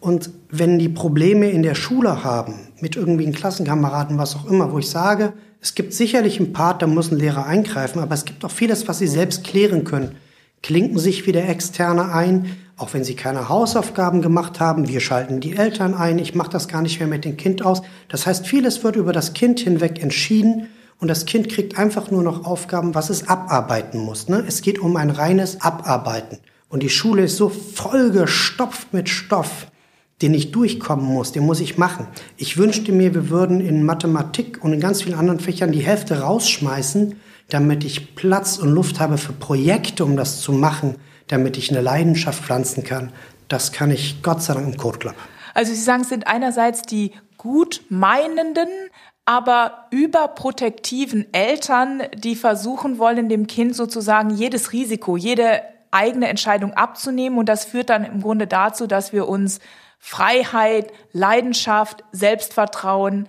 [0.00, 4.70] Und wenn die Probleme in der Schule haben, mit irgendwie einen Klassenkameraden, was auch immer,
[4.70, 8.26] wo ich sage, es gibt sicherlich einen Part, da muss ein Lehrer eingreifen, aber es
[8.26, 10.14] gibt auch vieles, was sie selbst klären können
[10.62, 14.88] klinken sich wieder Externe ein, auch wenn sie keine Hausaufgaben gemacht haben.
[14.88, 16.18] Wir schalten die Eltern ein.
[16.18, 17.82] Ich mache das gar nicht mehr mit dem Kind aus.
[18.08, 22.22] Das heißt, vieles wird über das Kind hinweg entschieden und das Kind kriegt einfach nur
[22.22, 24.28] noch Aufgaben, was es abarbeiten muss.
[24.28, 24.44] Ne?
[24.46, 26.38] Es geht um ein reines Abarbeiten.
[26.68, 29.68] Und die Schule ist so vollgestopft mit Stoff,
[30.22, 32.06] den ich durchkommen muss, den muss ich machen.
[32.36, 36.20] Ich wünschte mir, wir würden in Mathematik und in ganz vielen anderen Fächern die Hälfte
[36.20, 37.16] rausschmeißen,
[37.48, 40.96] damit ich Platz und Luft habe für Projekte, um das zu machen,
[41.28, 43.12] damit ich eine Leidenschaft pflanzen kann.
[43.48, 45.14] Das kann ich Gott sei Dank im Code Club.
[45.54, 48.68] Also Sie sagen, es sind einerseits die gut meinenden,
[49.24, 57.38] aber überprotektiven Eltern, die versuchen wollen, dem Kind sozusagen jedes Risiko, jede eigene Entscheidung abzunehmen.
[57.38, 59.60] Und das führt dann im Grunde dazu, dass wir uns
[59.98, 63.28] Freiheit, Leidenschaft, Selbstvertrauen,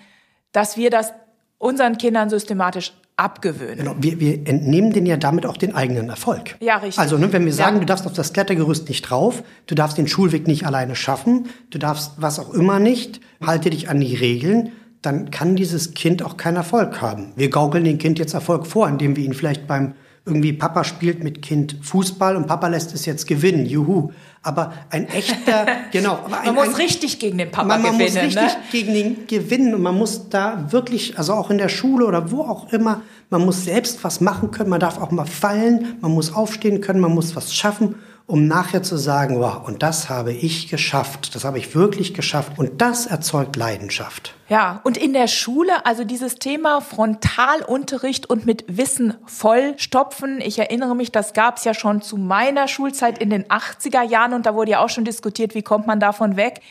[0.51, 1.13] dass wir das
[1.57, 3.77] unseren Kindern systematisch abgewöhnen.
[3.77, 6.55] Genau, wir, wir entnehmen denen ja damit auch den eigenen Erfolg.
[6.59, 6.99] Ja, richtig.
[6.99, 7.79] Also, ne, wenn wir sagen, ja.
[7.81, 11.79] du darfst auf das Klettergerüst nicht drauf, du darfst den Schulweg nicht alleine schaffen, du
[11.79, 16.37] darfst was auch immer nicht, halte dich an die Regeln, dann kann dieses Kind auch
[16.37, 17.33] keinen Erfolg haben.
[17.35, 19.93] Wir gaukeln dem Kind jetzt Erfolg vor, indem wir ihn vielleicht beim
[20.25, 24.11] irgendwie Papa spielt mit Kind Fußball und Papa lässt es jetzt gewinnen, juhu.
[24.47, 26.19] Aber ein echter, genau.
[26.29, 28.15] man ein, muss ein, richtig gegen den Papa man, man gewinnen.
[28.15, 28.63] Man muss richtig ne?
[28.71, 32.43] gegen den gewinnen und man muss da wirklich, also auch in der Schule oder wo
[32.43, 36.33] auch immer, man muss selbst was machen können, man darf auch mal fallen, man muss
[36.33, 37.95] aufstehen können, man muss was schaffen
[38.27, 42.59] um nachher zu sagen, wow, und das habe ich geschafft, das habe ich wirklich geschafft
[42.59, 44.35] und das erzeugt Leidenschaft.
[44.49, 50.41] Ja, und in der Schule, also dieses Thema Frontalunterricht und mit Wissen vollstopfen.
[50.41, 54.33] Ich erinnere mich, das gab es ja schon zu meiner Schulzeit in den 80er Jahren
[54.33, 56.61] und da wurde ja auch schon diskutiert, wie kommt man davon weg.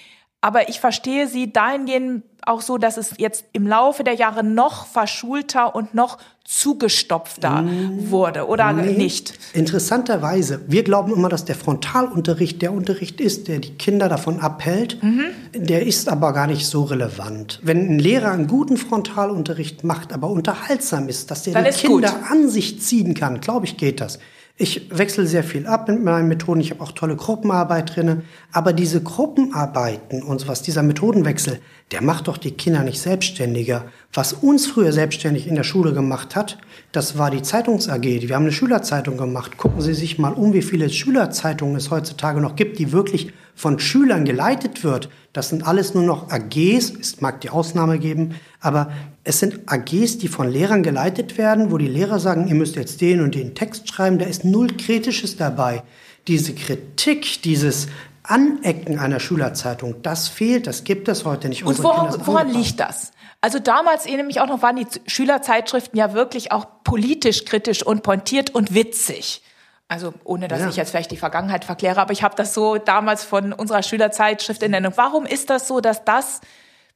[0.46, 4.86] Aber ich verstehe Sie dahingehend auch so, dass es jetzt im Laufe der Jahre noch
[4.86, 8.92] verschulter und noch zugestopfter mm, wurde, oder nee.
[8.92, 9.36] nicht?
[9.54, 15.02] Interessanterweise, wir glauben immer, dass der Frontalunterricht der Unterricht ist, der die Kinder davon abhält.
[15.02, 15.24] Mhm.
[15.52, 17.58] Der ist aber gar nicht so relevant.
[17.64, 22.12] Wenn ein Lehrer einen guten Frontalunterricht macht, aber unterhaltsam ist, dass der Dann die Kinder
[22.12, 22.30] gut.
[22.30, 24.20] an sich ziehen kann, glaube ich, geht das.
[24.58, 26.60] Ich wechsle sehr viel ab mit meinen Methoden.
[26.60, 28.22] Ich habe auch tolle Gruppenarbeit drinne.
[28.52, 31.60] Aber diese Gruppenarbeiten und sowas, dieser Methodenwechsel,
[31.92, 33.84] der macht doch die Kinder nicht selbstständiger.
[34.14, 36.56] Was uns früher selbstständig in der Schule gemacht hat,
[36.90, 38.04] das war die Zeitungs AG.
[38.04, 39.58] Wir haben eine Schülerzeitung gemacht.
[39.58, 43.80] Gucken Sie sich mal um, wie viele Schülerzeitungen es heutzutage noch gibt, die wirklich von
[43.80, 45.08] Schülern geleitet wird.
[45.32, 46.92] Das sind alles nur noch AGs.
[47.00, 48.92] Es mag die Ausnahme geben, aber
[49.24, 53.00] es sind AGs, die von Lehrern geleitet werden, wo die Lehrer sagen, ihr müsst jetzt
[53.00, 54.18] den und den Text schreiben.
[54.18, 55.82] Da ist null Kritisches dabei.
[56.28, 57.88] Diese Kritik, dieses
[58.22, 61.64] Anecken einer Schülerzeitung, das fehlt, das gibt es heute nicht.
[61.64, 63.12] Und woran, woran liegt das?
[63.40, 68.02] Also damals erinnere mich auch noch, waren die Schülerzeitschriften ja wirklich auch politisch kritisch und
[68.02, 69.42] pointiert und witzig.
[69.88, 70.68] Also ohne, dass ja.
[70.68, 74.62] ich jetzt vielleicht die Vergangenheit verkläre, aber ich habe das so damals von unserer Schülerzeitschrift
[74.62, 74.92] in Nennung.
[74.96, 76.40] Warum ist das so, dass das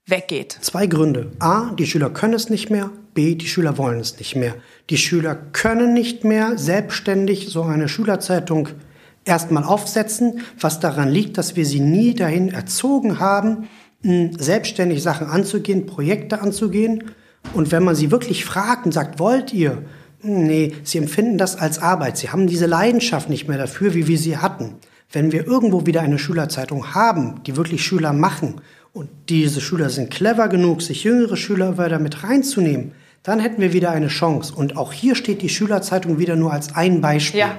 [0.07, 0.59] weggeht?
[0.61, 1.31] Zwei Gründe.
[1.39, 2.91] A, die Schüler können es nicht mehr.
[3.15, 4.55] B, die Schüler wollen es nicht mehr.
[4.89, 8.69] Die Schüler können nicht mehr selbstständig so eine Schülerzeitung
[9.25, 13.69] erstmal aufsetzen, was daran liegt, dass wir sie nie dahin erzogen haben,
[14.03, 17.13] selbstständig Sachen anzugehen, Projekte anzugehen.
[17.55, 19.85] Und wenn man sie wirklich fragt und sagt, wollt ihr?
[20.23, 22.19] Nee, sie empfinden das als Arbeit.
[22.19, 24.77] Sie haben diese Leidenschaft nicht mehr dafür, wie wir sie hatten.
[25.13, 28.61] Wenn wir irgendwo wieder eine Schülerzeitung haben, die wirklich Schüler machen
[28.93, 33.73] und diese Schüler sind clever genug, sich jüngere Schüler weiter mit reinzunehmen, dann hätten wir
[33.73, 34.55] wieder eine Chance.
[34.55, 37.41] Und auch hier steht die Schülerzeitung wieder nur als ein Beispiel.
[37.41, 37.59] Ja.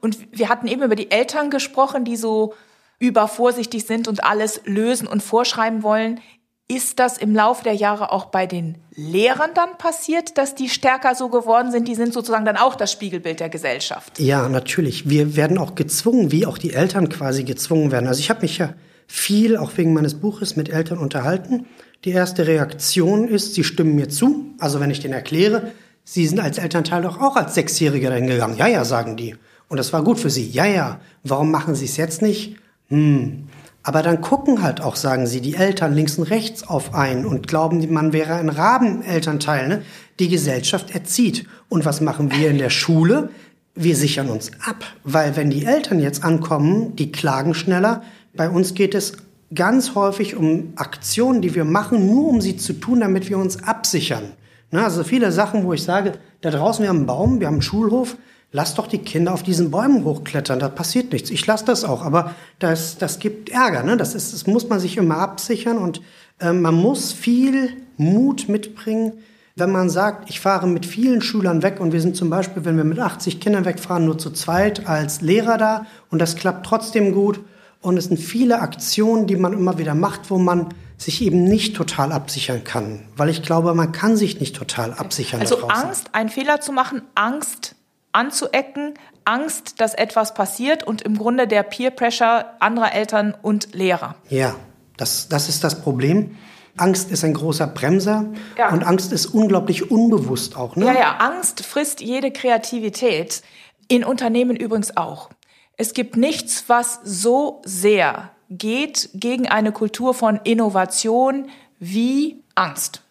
[0.00, 2.54] Und wir hatten eben über die Eltern gesprochen, die so
[2.98, 6.20] übervorsichtig sind und alles lösen und vorschreiben wollen.
[6.68, 11.14] Ist das im Laufe der Jahre auch bei den Lehrern dann passiert, dass die stärker
[11.14, 11.86] so geworden sind?
[11.88, 14.18] Die sind sozusagen dann auch das Spiegelbild der Gesellschaft.
[14.18, 15.08] Ja, natürlich.
[15.08, 18.06] Wir werden auch gezwungen, wie auch die Eltern quasi gezwungen werden.
[18.06, 18.74] Also ich habe mich ja
[19.06, 21.66] viel, auch wegen meines Buches, mit Eltern unterhalten.
[22.04, 24.46] Die erste Reaktion ist, sie stimmen mir zu.
[24.58, 25.72] Also wenn ich denen erkläre,
[26.04, 28.56] sie sind als Elternteil doch auch als Sechsjähriger dahin gegangen.
[28.56, 29.36] Ja, ja, sagen die.
[29.68, 30.48] Und das war gut für sie.
[30.48, 31.00] Ja, ja.
[31.22, 32.56] Warum machen sie es jetzt nicht?
[32.88, 33.48] Hm.
[33.82, 37.48] Aber dann gucken halt auch, sagen sie, die Eltern links und rechts auf einen und
[37.48, 39.68] glauben, man wäre ein Rabenelternteil.
[39.68, 39.82] Ne?
[40.20, 41.46] Die Gesellschaft erzieht.
[41.68, 43.30] Und was machen wir in der Schule?
[43.74, 48.02] Wir sichern uns ab, weil wenn die Eltern jetzt ankommen, die klagen schneller.
[48.34, 49.14] Bei uns geht es
[49.54, 53.62] ganz häufig um Aktionen, die wir machen, nur um sie zu tun, damit wir uns
[53.64, 54.32] absichern.
[54.70, 54.84] Ne?
[54.84, 57.62] Also viele Sachen, wo ich sage, da draußen wir haben einen Baum, wir haben einen
[57.62, 58.16] Schulhof,
[58.54, 61.30] Lass doch die Kinder auf diesen Bäumen hochklettern, da passiert nichts.
[61.30, 63.82] Ich lasse das auch, aber das, das gibt Ärger.
[63.82, 63.96] Ne?
[63.96, 66.02] Das, ist, das muss man sich immer absichern und
[66.38, 69.14] äh, man muss viel Mut mitbringen,
[69.56, 72.76] wenn man sagt, ich fahre mit vielen Schülern weg und wir sind zum Beispiel, wenn
[72.76, 77.12] wir mit 80 Kindern wegfahren, nur zu zweit als Lehrer da und das klappt trotzdem
[77.12, 77.40] gut.
[77.80, 81.74] Und es sind viele Aktionen, die man immer wieder macht, wo man sich eben nicht
[81.74, 83.00] total absichern kann.
[83.16, 85.40] Weil ich glaube, man kann sich nicht total absichern.
[85.40, 87.74] Also Angst, einen Fehler zu machen, Angst
[88.12, 88.94] anzuecken,
[89.24, 94.14] Angst, dass etwas passiert und im Grunde der Peer Pressure anderer Eltern und Lehrer.
[94.28, 94.54] Ja,
[94.96, 96.36] Das, das ist das Problem.
[96.76, 98.70] Angst ist ein großer Bremser ja.
[98.70, 100.76] und Angst ist unglaublich unbewusst auch.
[100.76, 100.86] Ne?
[100.86, 103.42] Ja, ja, Angst frisst jede Kreativität.
[103.88, 105.30] In Unternehmen übrigens auch.
[105.76, 111.48] Es gibt nichts, was so sehr geht gegen eine Kultur von Innovation
[111.78, 113.02] wie Angst.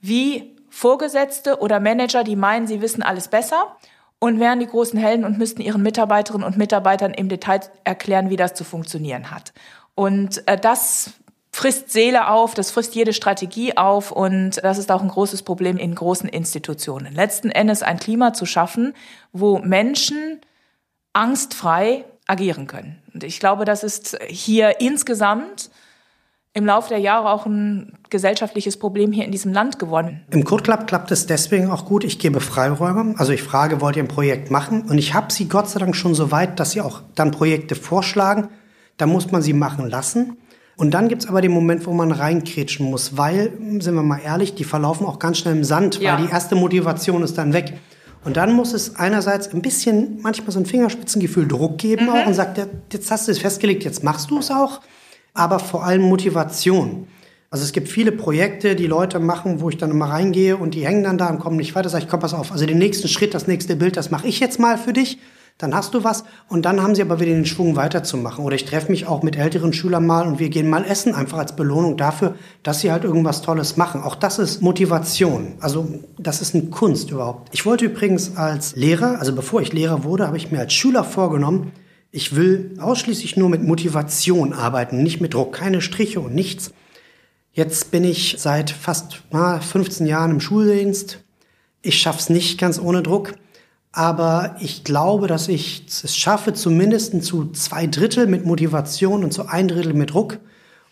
[0.00, 3.76] Wie Vorgesetzte oder Manager, die meinen, sie wissen alles besser
[4.20, 8.36] und wären die großen Helden und müssten ihren Mitarbeiterinnen und Mitarbeitern im Detail erklären, wie
[8.36, 9.52] das zu funktionieren hat.
[9.94, 11.12] Und äh, das
[11.52, 15.76] frisst Seele auf, das frisst jede Strategie auf und das ist auch ein großes Problem
[15.76, 17.14] in großen Institutionen.
[17.14, 18.94] Letzten Endes ein Klima zu schaffen,
[19.32, 20.40] wo Menschen
[21.12, 23.02] angstfrei agieren können.
[23.12, 25.70] Und ich glaube, das ist hier insgesamt
[26.58, 30.22] im Laufe der Jahre auch ein gesellschaftliches Problem hier in diesem Land geworden.
[30.30, 32.04] Im Code Club klappt es deswegen auch gut.
[32.04, 33.14] Ich gebe Freiräume.
[33.16, 34.82] Also ich frage, wollt ihr ein Projekt machen?
[34.82, 37.74] Und ich habe sie Gott sei Dank schon so weit, dass sie auch dann Projekte
[37.74, 38.48] vorschlagen.
[38.96, 40.36] Da muss man sie machen lassen.
[40.76, 44.54] Und dann gibt's aber den Moment, wo man reinkrätschen muss, weil, sind wir mal ehrlich,
[44.54, 46.16] die verlaufen auch ganz schnell im Sand, ja.
[46.16, 47.74] weil die erste Motivation ist dann weg.
[48.24, 52.10] Und dann muss es einerseits ein bisschen, manchmal so ein Fingerspitzengefühl Druck geben mhm.
[52.10, 52.60] auch und sagt,
[52.92, 54.80] jetzt hast du es festgelegt, jetzt machst du es auch.
[55.38, 57.06] Aber vor allem Motivation.
[57.50, 60.86] Also es gibt viele Projekte, die Leute machen, wo ich dann immer reingehe und die
[60.86, 61.88] hängen dann da und kommen nicht weiter.
[61.88, 62.52] Sag ich, komm, pass auf.
[62.52, 65.18] Also den nächsten Schritt, das nächste Bild, das mache ich jetzt mal für dich
[65.58, 68.44] dann hast du was und dann haben sie aber wieder den Schwung weiterzumachen.
[68.44, 71.38] Oder ich treffe mich auch mit älteren Schülern mal und wir gehen mal essen, einfach
[71.38, 74.00] als Belohnung dafür, dass sie halt irgendwas Tolles machen.
[74.02, 75.54] Auch das ist Motivation.
[75.58, 77.48] Also das ist eine Kunst überhaupt.
[77.52, 81.02] Ich wollte übrigens als Lehrer, also bevor ich Lehrer wurde, habe ich mir als Schüler
[81.02, 81.72] vorgenommen,
[82.10, 86.72] ich will ausschließlich nur mit Motivation arbeiten, nicht mit Druck, keine Striche und nichts.
[87.52, 91.22] Jetzt bin ich seit fast na, 15 Jahren im Schuldienst.
[91.82, 93.34] Ich schaff's nicht ganz ohne Druck.
[93.92, 99.46] Aber ich glaube, dass ich es schaffe, zumindest zu zwei Drittel mit Motivation und zu
[99.46, 100.38] ein Drittel mit Druck.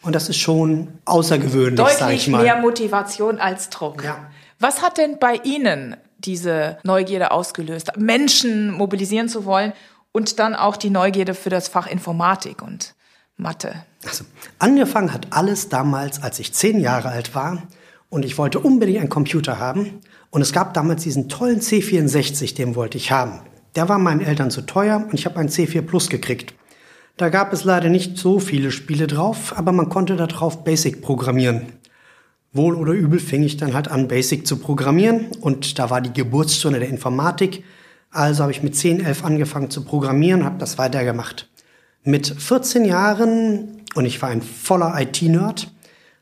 [0.02, 2.38] Und das ist schon außergewöhnlich, sage ich mal.
[2.38, 4.02] Deutlich mehr Motivation als Druck.
[4.02, 4.30] Ja.
[4.58, 9.72] Was hat denn bei Ihnen diese Neugierde ausgelöst, Menschen mobilisieren zu wollen
[10.16, 12.94] und dann auch die Neugierde für das Fach Informatik und
[13.36, 13.84] Mathe?
[14.06, 14.24] Also,
[14.58, 17.64] angefangen hat alles damals, als ich zehn Jahre alt war
[18.08, 20.00] und ich wollte unbedingt einen Computer haben.
[20.30, 23.40] Und es gab damals diesen tollen C64, den wollte ich haben.
[23.74, 26.54] Der war meinen Eltern zu teuer und ich habe einen C4 Plus gekriegt.
[27.18, 31.02] Da gab es leider nicht so viele Spiele drauf, aber man konnte da drauf Basic
[31.02, 31.74] programmieren.
[32.54, 36.14] Wohl oder übel fing ich dann halt an, Basic zu programmieren und da war die
[36.14, 37.64] Geburtsstunde der Informatik.
[38.16, 41.50] Also habe ich mit 10, 11 angefangen zu programmieren, habe das weitergemacht.
[42.02, 45.70] Mit 14 Jahren, und ich war ein voller IT-Nerd,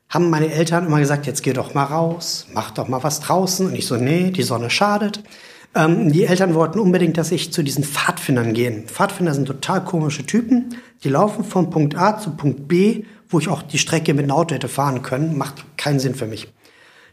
[0.08, 3.68] haben meine Eltern immer gesagt, jetzt geh doch mal raus, mach doch mal was draußen.
[3.68, 5.22] Und ich so, nee, die Sonne schadet.
[5.76, 8.82] Ähm, die Eltern wollten unbedingt, dass ich zu diesen Pfadfindern gehe.
[8.88, 10.74] Pfadfinder sind total komische Typen.
[11.04, 14.32] Die laufen von Punkt A zu Punkt B, wo ich auch die Strecke mit einem
[14.32, 15.38] Auto hätte fahren können.
[15.38, 16.52] Macht keinen Sinn für mich.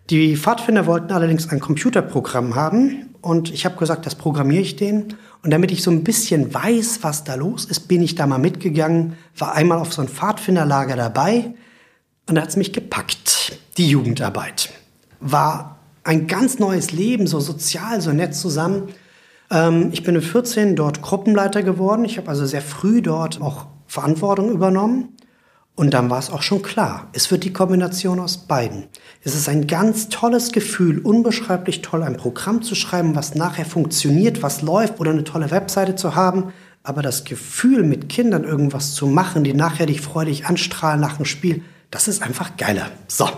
[0.10, 5.15] Die Pfadfinder wollten allerdings ein Computerprogramm haben und ich habe gesagt, das programmiere ich denen.
[5.43, 8.38] Und damit ich so ein bisschen weiß, was da los ist, bin ich da mal
[8.38, 11.53] mitgegangen, war einmal auf so ein Pfadfinderlager dabei,
[12.27, 13.57] und da hat es mich gepackt.
[13.77, 14.71] Die Jugendarbeit
[15.19, 18.89] war ein ganz neues Leben, so sozial, so nett zusammen.
[19.49, 22.05] Ähm, ich bin mit 14 dort Gruppenleiter geworden.
[22.05, 25.17] Ich habe also sehr früh dort auch Verantwortung übernommen.
[25.75, 28.86] Und dann war es auch schon klar, es wird die Kombination aus beiden.
[29.23, 34.43] Es ist ein ganz tolles Gefühl, unbeschreiblich toll, ein Programm zu schreiben, was nachher funktioniert,
[34.43, 36.51] was läuft oder eine tolle Webseite zu haben.
[36.84, 41.25] Aber das Gefühl, mit Kindern irgendwas zu machen, die nachher dich freudig anstrahlen nach dem
[41.25, 42.89] Spiel, das ist einfach geiler.
[43.07, 43.29] So.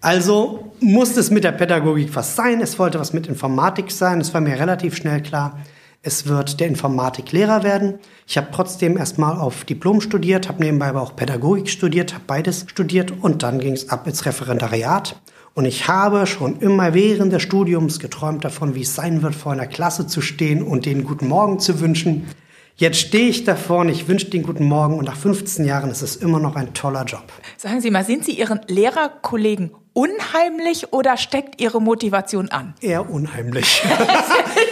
[0.00, 2.60] Also musste es mit der Pädagogik was sein.
[2.60, 4.20] Es wollte was mit Informatik sein.
[4.20, 5.58] Es war mir relativ schnell klar,
[6.02, 8.00] es wird der Informatiklehrer werden.
[8.26, 12.66] Ich habe trotzdem erstmal auf Diplom studiert, habe nebenbei aber auch Pädagogik studiert, habe beides
[12.68, 15.20] studiert und dann ging es ab ins Referendariat.
[15.54, 19.52] Und ich habe schon immer während des Studiums geträumt davon, wie es sein wird, vor
[19.52, 22.26] einer Klasse zu stehen und den guten Morgen zu wünschen.
[22.74, 26.02] Jetzt stehe ich da vorne, ich wünsche den guten Morgen und nach 15 Jahren ist
[26.02, 27.30] es immer noch ein toller Job.
[27.58, 32.74] Sagen Sie mal, sind Sie Ihren Lehrerkollegen unheimlich oder steckt Ihre Motivation an?
[32.80, 33.82] Eher unheimlich.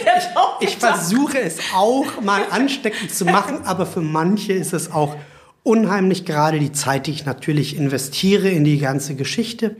[0.17, 5.15] ich, ich versuche es auch mal ansteckend zu machen, aber für manche ist es auch
[5.63, 9.75] unheimlich, gerade die Zeit, die ich natürlich investiere in die ganze Geschichte.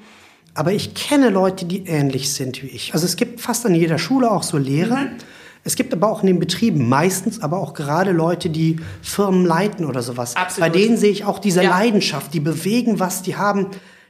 [0.53, 2.93] Aber ich kenne Leute, die ähnlich sind wie ich.
[2.93, 4.97] Also es gibt fast an jeder Schule auch so Lehrer.
[4.97, 5.17] Mhm
[5.63, 9.85] es gibt aber auch in den Betrieben meistens, aber auch gerade Leute, die Firmen leiten
[9.85, 10.35] oder sowas.
[10.35, 10.71] Absolut.
[10.71, 11.69] Bei denen sehe ich auch diese ja.
[11.69, 13.67] Leidenschaft, die bewegen was, die haben.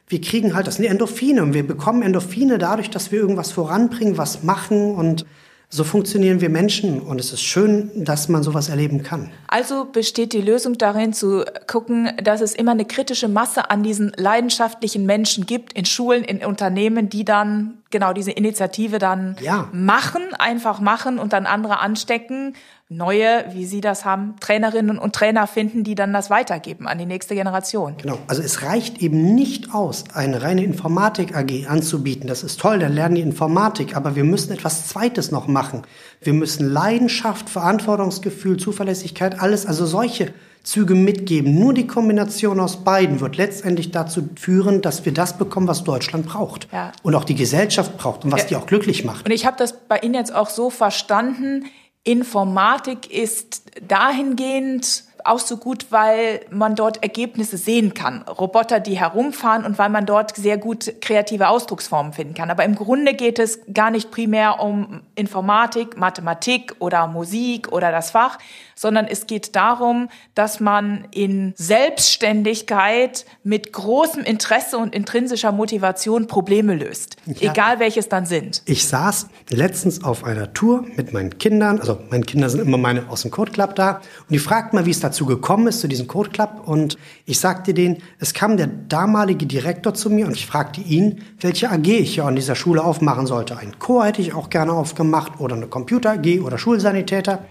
[0.07, 4.17] Wir kriegen halt, das sind Endorphine und wir bekommen Endorphine dadurch, dass wir irgendwas voranbringen,
[4.17, 5.25] was machen und
[5.73, 9.31] So funktionieren wir Menschen und es ist schön, dass man sowas erleben kann.
[9.47, 14.11] Also besteht die Lösung darin zu gucken, dass es immer eine kritische Masse an diesen
[14.17, 19.67] leidenschaftlichen Menschen gibt in Schulen, in Unternehmen, die dann genau diese Initiative dann ja.
[19.71, 22.55] machen, einfach machen und dann andere anstecken,
[22.91, 27.05] neue, wie Sie das haben, Trainerinnen und Trainer finden, die dann das weitergeben an die
[27.05, 27.95] nächste Generation.
[28.01, 28.17] Genau.
[28.27, 32.27] Also es reicht eben nicht aus, eine reine Informatik AG anzubieten.
[32.27, 35.83] Das ist toll, dann lernen die Informatik, aber wir müssen etwas Zweites noch machen.
[36.21, 41.59] Wir müssen Leidenschaft, Verantwortungsgefühl, Zuverlässigkeit, alles, also solche Züge mitgeben.
[41.59, 46.27] Nur die Kombination aus beiden wird letztendlich dazu führen, dass wir das bekommen, was Deutschland
[46.27, 46.67] braucht.
[46.71, 46.91] Ja.
[47.03, 48.47] Und auch die Gesellschaft braucht und was ja.
[48.47, 49.25] die auch glücklich macht.
[49.25, 51.65] Und ich habe das bei Ihnen jetzt auch so verstanden,
[52.03, 58.23] Informatik ist dahingehend auch so gut, weil man dort Ergebnisse sehen kann.
[58.23, 62.49] Roboter, die herumfahren und weil man dort sehr gut kreative Ausdrucksformen finden kann.
[62.49, 68.11] Aber im Grunde geht es gar nicht primär um Informatik, Mathematik oder Musik oder das
[68.11, 68.37] Fach,
[68.75, 76.75] sondern es geht darum, dass man in Selbstständigkeit mit großem Interesse und intrinsischer Motivation Probleme
[76.75, 77.51] löst, ja.
[77.51, 78.61] egal welches dann sind.
[78.65, 83.09] Ich saß letztens auf einer Tour mit meinen Kindern, also meine Kinder sind immer meine
[83.09, 85.87] aus dem Code Club da, und die fragten mal, wie es dazu gekommen ist, zu
[85.87, 90.35] diesem Code Club, und ich sagte denen, es kam der damalige Direktor zu mir und
[90.35, 93.57] ich fragte ihn, welche AG ich ja an dieser Schule aufmachen sollte.
[93.57, 97.45] Ein Chor hätte ich auch gerne aufgemacht oder eine Computer AG oder Schulsanitäter.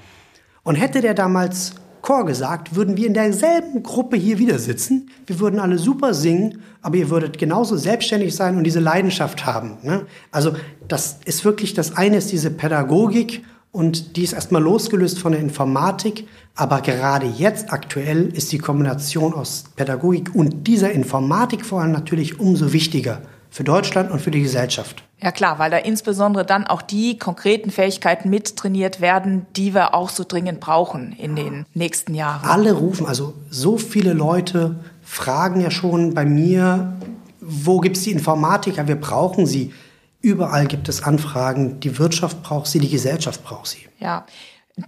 [0.70, 5.10] Und hätte der damals Chor gesagt, würden wir in derselben Gruppe hier wieder sitzen.
[5.26, 9.78] Wir würden alle super singen, aber ihr würdet genauso selbstständig sein und diese Leidenschaft haben.
[9.82, 10.06] Ne?
[10.30, 10.52] Also
[10.86, 15.40] das ist wirklich, das eine ist diese Pädagogik und die ist erstmal losgelöst von der
[15.40, 16.28] Informatik.
[16.54, 22.38] Aber gerade jetzt aktuell ist die Kombination aus Pädagogik und dieser Informatik vor allem natürlich
[22.38, 25.02] umso wichtiger für Deutschland und für die Gesellschaft.
[25.22, 30.08] Ja klar, weil da insbesondere dann auch die konkreten Fähigkeiten mittrainiert werden, die wir auch
[30.08, 32.48] so dringend brauchen in den nächsten Jahren.
[32.48, 36.94] Alle rufen, also so viele Leute fragen ja schon bei mir,
[37.40, 38.88] wo gibt es die Informatiker?
[38.88, 39.74] Wir brauchen sie.
[40.22, 41.80] Überall gibt es Anfragen.
[41.80, 43.88] Die Wirtschaft braucht sie, die Gesellschaft braucht sie.
[43.98, 44.24] Ja,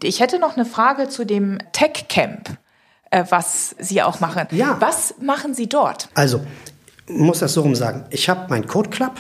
[0.03, 2.57] ich hätte noch eine Frage zu dem Tech Camp,
[3.11, 4.47] äh, was Sie auch machen.
[4.51, 4.77] Ja.
[4.81, 6.09] Was machen Sie dort?
[6.15, 6.41] Also,
[7.09, 8.05] muss das so rum sagen.
[8.11, 9.13] Ich habe meinen Code Club,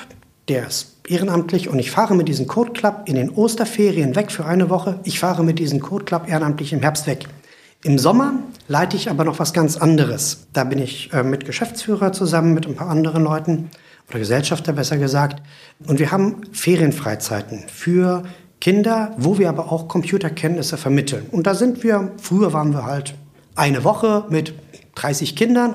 [0.49, 4.47] der ist ehrenamtlich und ich fahre mit diesem Code Club in den Osterferien weg für
[4.47, 4.99] eine Woche.
[5.05, 7.27] Ich fahre mit diesem Code Club ehrenamtlich im Herbst weg.
[7.85, 8.35] Im Sommer
[8.69, 10.47] leite ich aber noch was ganz anderes.
[10.53, 13.71] Da bin ich äh, mit Geschäftsführer zusammen mit ein paar anderen Leuten
[14.09, 15.43] oder Gesellschafter besser gesagt.
[15.87, 18.23] Und wir haben Ferienfreizeiten für
[18.61, 21.27] Kinder, wo wir aber auch Computerkenntnisse vermitteln.
[21.31, 23.15] Und da sind wir, früher waren wir halt
[23.55, 24.55] eine Woche mit
[24.95, 25.75] 30 Kindern.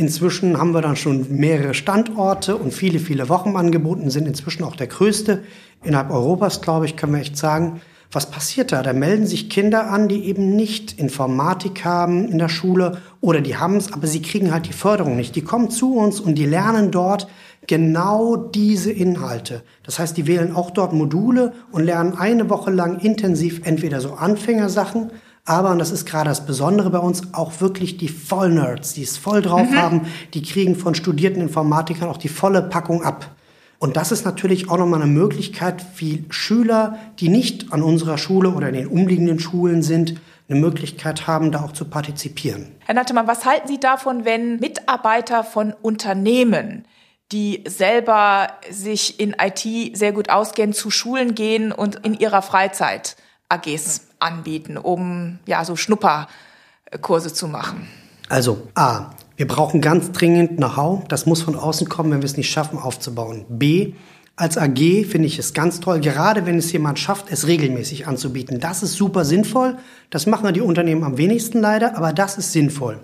[0.00, 4.86] Inzwischen haben wir dann schon mehrere Standorte und viele, viele Wochenangebote sind inzwischen auch der
[4.86, 5.42] größte
[5.84, 7.82] innerhalb Europas, glaube ich, können wir echt sagen.
[8.10, 8.82] Was passiert da?
[8.82, 13.58] Da melden sich Kinder an, die eben nicht Informatik haben in der Schule oder die
[13.58, 15.36] haben es, aber sie kriegen halt die Förderung nicht.
[15.36, 17.28] Die kommen zu uns und die lernen dort
[17.66, 19.62] genau diese Inhalte.
[19.82, 24.14] Das heißt, die wählen auch dort Module und lernen eine Woche lang intensiv entweder so
[24.14, 25.10] Anfängersachen,
[25.44, 29.16] aber, und das ist gerade das Besondere bei uns, auch wirklich die Vollnerds, die es
[29.16, 29.76] voll drauf mhm.
[29.76, 33.34] haben, die kriegen von studierten Informatikern auch die volle Packung ab.
[33.78, 38.50] Und das ist natürlich auch nochmal eine Möglichkeit, wie Schüler, die nicht an unserer Schule
[38.50, 42.74] oder in den umliegenden Schulen sind, eine Möglichkeit haben, da auch zu partizipieren.
[42.80, 46.84] Herr Nattemann, was halten Sie davon, wenn Mitarbeiter von Unternehmen,
[47.32, 53.16] die selber sich in IT sehr gut auskennen, zu Schulen gehen und in ihrer Freizeit
[53.48, 57.88] AGs anbieten, um ja so Schnupperkurse zu machen?
[58.28, 61.08] Also A, wir brauchen ganz dringend Know-how.
[61.08, 63.44] Das muss von außen kommen, wenn wir es nicht schaffen aufzubauen.
[63.48, 63.94] B,
[64.36, 68.58] als AG finde ich es ganz toll, gerade wenn es jemand schafft, es regelmäßig anzubieten.
[68.58, 69.76] Das ist super sinnvoll.
[70.08, 73.00] Das machen die Unternehmen am wenigsten leider, aber das ist sinnvoll.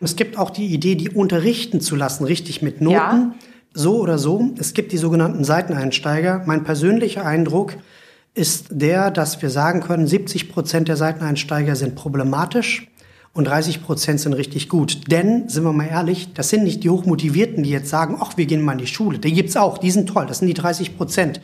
[0.00, 2.94] Es gibt auch die Idee, die unterrichten zu lassen, richtig mit Noten.
[2.96, 3.34] Ja.
[3.72, 4.50] So oder so.
[4.58, 6.42] Es gibt die sogenannten Seiteneinsteiger.
[6.46, 7.76] Mein persönlicher Eindruck
[8.34, 12.88] ist der, dass wir sagen können, 70 Prozent der Seiteneinsteiger sind problematisch
[13.32, 15.10] und 30 Prozent sind richtig gut.
[15.10, 18.46] Denn, sind wir mal ehrlich, das sind nicht die Hochmotivierten, die jetzt sagen, ach, wir
[18.46, 19.18] gehen mal in die Schule.
[19.18, 21.40] Die gibt's auch, die sind toll, das sind die 30 Prozent.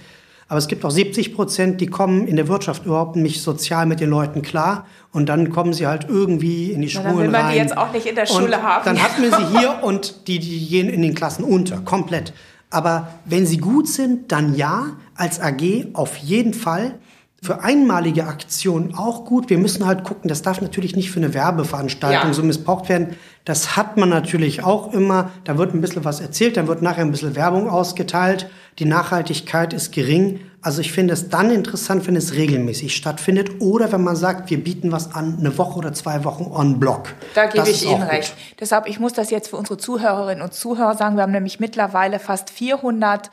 [0.48, 4.00] Aber es gibt auch 70 Prozent, die kommen in der Wirtschaft überhaupt nicht sozial mit
[4.00, 4.84] den Leuten klar.
[5.12, 7.14] Und dann kommen sie halt irgendwie in die Schulen rein.
[7.14, 7.52] Dann will man rein.
[7.52, 8.84] die jetzt auch nicht in der Schule und haben.
[8.84, 12.32] Dann hat man sie hier und die, die gehen in den Klassen unter, komplett.
[12.68, 16.94] Aber wenn sie gut sind, dann ja, als AG auf jeden Fall.
[17.42, 19.48] für einmalige Aktionen auch gut.
[19.48, 22.34] Wir müssen halt gucken, das darf natürlich nicht für eine Werbeveranstaltung Ja.
[22.34, 23.16] so missbraucht werden.
[23.46, 25.30] Das hat man natürlich auch immer.
[25.44, 28.50] Da wird ein bisschen was erzählt, dann wird nachher ein bisschen Werbung ausgeteilt.
[28.78, 30.40] Die Nachhaltigkeit ist gering.
[30.60, 34.62] Also ich finde es dann interessant, wenn es regelmäßig stattfindet oder wenn man sagt, wir
[34.62, 37.14] bieten was an, eine Woche oder zwei Wochen on Block.
[37.34, 38.10] Da gebe Das ich Ihnen gut.
[38.10, 38.34] recht.
[38.60, 41.16] Deshalb, ich muss das jetzt für unsere Zuhörerinnen und Zuhörer sagen.
[41.16, 43.30] Wir haben nämlich mittlerweile fast 400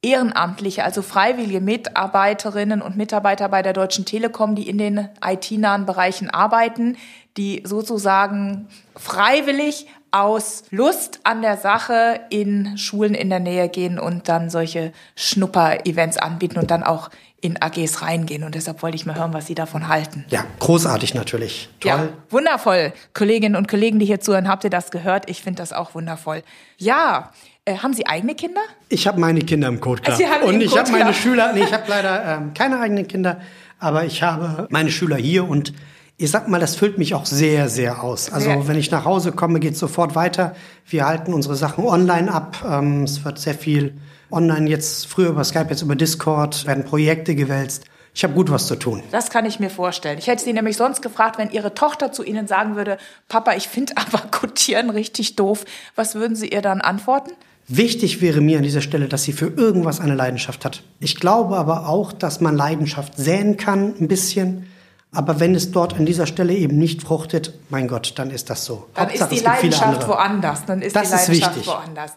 [0.00, 6.30] Ehrenamtliche, also freiwillige Mitarbeiterinnen und Mitarbeiter bei der Deutschen Telekom, die in den IT-nahen Bereichen
[6.30, 6.96] arbeiten,
[7.36, 14.28] die sozusagen freiwillig aus Lust an der Sache in Schulen in der Nähe gehen und
[14.28, 18.42] dann solche Schnupper-Events anbieten und dann auch in AGs reingehen.
[18.42, 20.24] Und deshalb wollte ich mal hören, was Sie davon halten.
[20.28, 21.68] Ja, großartig natürlich.
[21.80, 21.90] Toll.
[21.90, 22.92] Ja, wundervoll.
[23.14, 25.28] Kolleginnen und Kollegen, die hier zuhören, habt ihr das gehört?
[25.30, 26.42] Ich finde das auch wundervoll.
[26.78, 27.32] Ja,
[27.68, 28.60] äh, haben Sie eigene Kinder?
[28.88, 30.16] Ich habe meine Kinder im Code Club.
[30.16, 31.12] Sie haben und ich habe meine.
[31.12, 33.40] Schüler, nee, ich habe leider ähm, keine eigenen Kinder,
[33.78, 35.72] aber ich habe meine Schüler hier und
[36.20, 38.32] ich sag mal, das füllt mich auch sehr, sehr aus.
[38.32, 38.66] Also Sehr.
[38.66, 40.56] wenn ich nach Hause komme, geht sofort weiter.
[40.84, 42.56] Wir halten unsere Sachen online ab.
[42.68, 43.94] Ähm, es wird sehr viel
[44.32, 47.84] online jetzt, früher über Skype, jetzt über Discord, werden Projekte gewälzt.
[48.14, 49.04] Ich habe gut was zu tun.
[49.12, 50.18] Das kann ich mir vorstellen.
[50.18, 52.98] Ich hätte Sie nämlich sonst gefragt, wenn Ihre Tochter zu Ihnen sagen würde,
[53.28, 55.64] Papa, ich finde aber Codieren richtig doof.
[55.94, 57.30] Was würden Sie ihr dann antworten?
[57.68, 60.82] Wichtig wäre mir an dieser Stelle, dass sie für irgendwas eine Leidenschaft hat.
[61.00, 64.66] Ich glaube aber auch, dass man Leidenschaft säen kann, ein bisschen.
[65.12, 68.64] Aber wenn es dort an dieser Stelle eben nicht fruchtet, mein Gott, dann ist das
[68.64, 68.88] so.
[68.94, 70.64] Dann Hauptsache, ist die Leidenschaft woanders.
[70.64, 71.72] Dann ist Das die ist Leidenschaft wichtig.
[71.72, 72.12] woanders.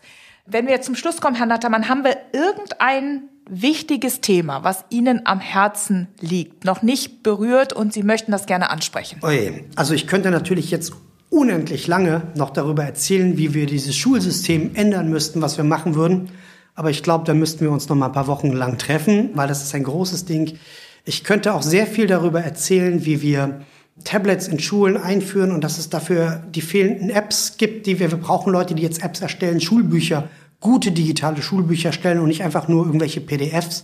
[0.46, 5.22] Wenn wir jetzt zum Schluss kommen, Herr Nattermann, haben wir irgendein wichtiges Thema, was Ihnen
[5.26, 9.20] am Herzen liegt, noch nicht berührt und Sie möchten das gerne ansprechen?
[9.22, 9.66] Oje.
[9.76, 10.94] Also ich könnte natürlich jetzt
[11.32, 16.30] unendlich lange noch darüber erzählen, wie wir dieses Schulsystem ändern müssten, was wir machen würden.
[16.76, 19.48] Aber ich glaube, da müssten wir uns noch mal ein paar Wochen lang treffen, weil
[19.48, 20.58] das ist ein großes Ding.
[21.06, 23.62] Ich könnte auch sehr viel darüber erzählen, wie wir
[24.04, 28.18] Tablets in Schulen einführen und dass es dafür die fehlenden Apps gibt, die wir, wir
[28.18, 30.28] brauchen Leute, die jetzt Apps erstellen, Schulbücher,
[30.60, 33.84] gute digitale Schulbücher erstellen und nicht einfach nur irgendwelche PDFs.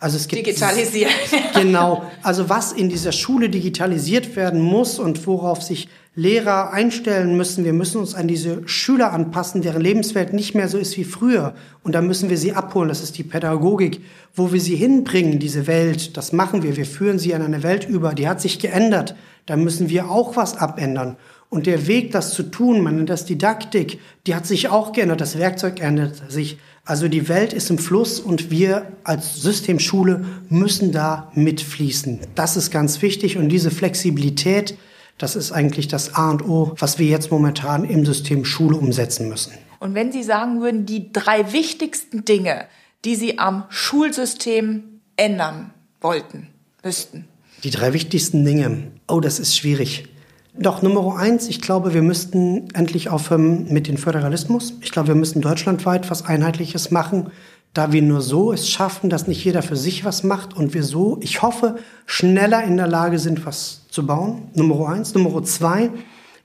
[0.00, 1.12] Also es gibt Digitalisieren.
[1.54, 2.04] Genau.
[2.22, 7.64] Also was in dieser Schule digitalisiert werden muss und worauf sich Lehrer einstellen müssen.
[7.64, 11.54] Wir müssen uns an diese Schüler anpassen, deren Lebenswelt nicht mehr so ist wie früher.
[11.82, 12.88] Und da müssen wir sie abholen.
[12.88, 14.00] Das ist die Pädagogik.
[14.34, 16.76] Wo wir sie hinbringen, diese Welt, das machen wir.
[16.76, 18.14] Wir führen sie an eine Welt über.
[18.14, 19.14] Die hat sich geändert.
[19.46, 21.16] Da müssen wir auch was abändern.
[21.50, 25.20] Und der Weg, das zu tun, man nennt das Didaktik, die hat sich auch geändert.
[25.20, 26.58] Das Werkzeug ändert sich.
[26.84, 32.20] Also die Welt ist im Fluss und wir als Systemschule müssen da mitfließen.
[32.34, 34.76] Das ist ganz wichtig und diese Flexibilität,
[35.18, 39.28] das ist eigentlich das A und O, was wir jetzt momentan im System Schule umsetzen
[39.28, 39.52] müssen.
[39.80, 42.66] Und wenn Sie sagen würden, die drei wichtigsten Dinge,
[43.04, 46.48] die Sie am Schulsystem ändern wollten,
[46.84, 47.26] müssten.
[47.64, 48.92] Die drei wichtigsten Dinge.
[49.08, 50.08] Oh, das ist schwierig.
[50.54, 54.74] Doch, Nummer eins, ich glaube, wir müssten endlich aufhören mit dem Föderalismus.
[54.80, 57.30] Ich glaube, wir müssen deutschlandweit was Einheitliches machen,
[57.74, 60.82] da wir nur so es schaffen, dass nicht jeder für sich was macht und wir
[60.82, 64.48] so, ich hoffe, schneller in der Lage sind, was zu bauen.
[64.54, 65.14] Nummer eins.
[65.14, 65.90] Nummer zwei,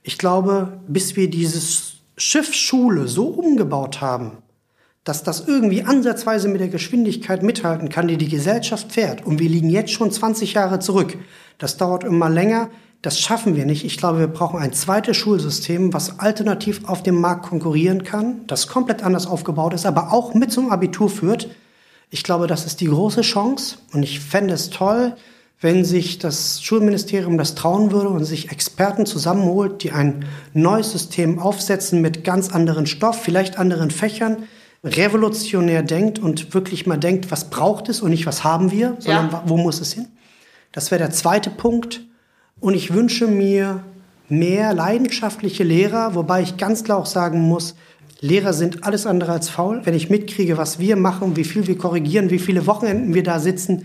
[0.02, 4.32] ich glaube, bis wir dieses Schiff Schule so umgebaut haben,
[5.02, 9.26] dass das irgendwie ansatzweise mit der Geschwindigkeit mithalten kann, die die Gesellschaft fährt.
[9.26, 11.16] Und wir liegen jetzt schon 20 Jahre zurück.
[11.58, 12.70] Das dauert immer länger.
[13.04, 13.84] Das schaffen wir nicht.
[13.84, 18.66] Ich glaube, wir brauchen ein zweites Schulsystem, was alternativ auf dem Markt konkurrieren kann, das
[18.66, 21.50] komplett anders aufgebaut ist, aber auch mit zum Abitur führt.
[22.08, 23.76] Ich glaube, das ist die große Chance.
[23.92, 25.16] Und ich fände es toll,
[25.60, 30.24] wenn sich das Schulministerium das trauen würde und sich Experten zusammenholt, die ein
[30.54, 34.44] neues System aufsetzen mit ganz anderen Stoff, vielleicht anderen Fächern,
[34.82, 39.30] revolutionär denkt und wirklich mal denkt, was braucht es und nicht was haben wir, sondern
[39.30, 39.42] Ja.
[39.44, 40.06] wo muss es hin.
[40.72, 42.00] Das wäre der zweite Punkt.
[42.64, 43.84] Und ich wünsche mir
[44.30, 47.74] mehr leidenschaftliche Lehrer, wobei ich ganz klar auch sagen muss,
[48.22, 49.82] Lehrer sind alles andere als faul.
[49.84, 53.38] Wenn ich mitkriege, was wir machen, wie viel wir korrigieren, wie viele Wochenenden wir da
[53.38, 53.84] sitzen,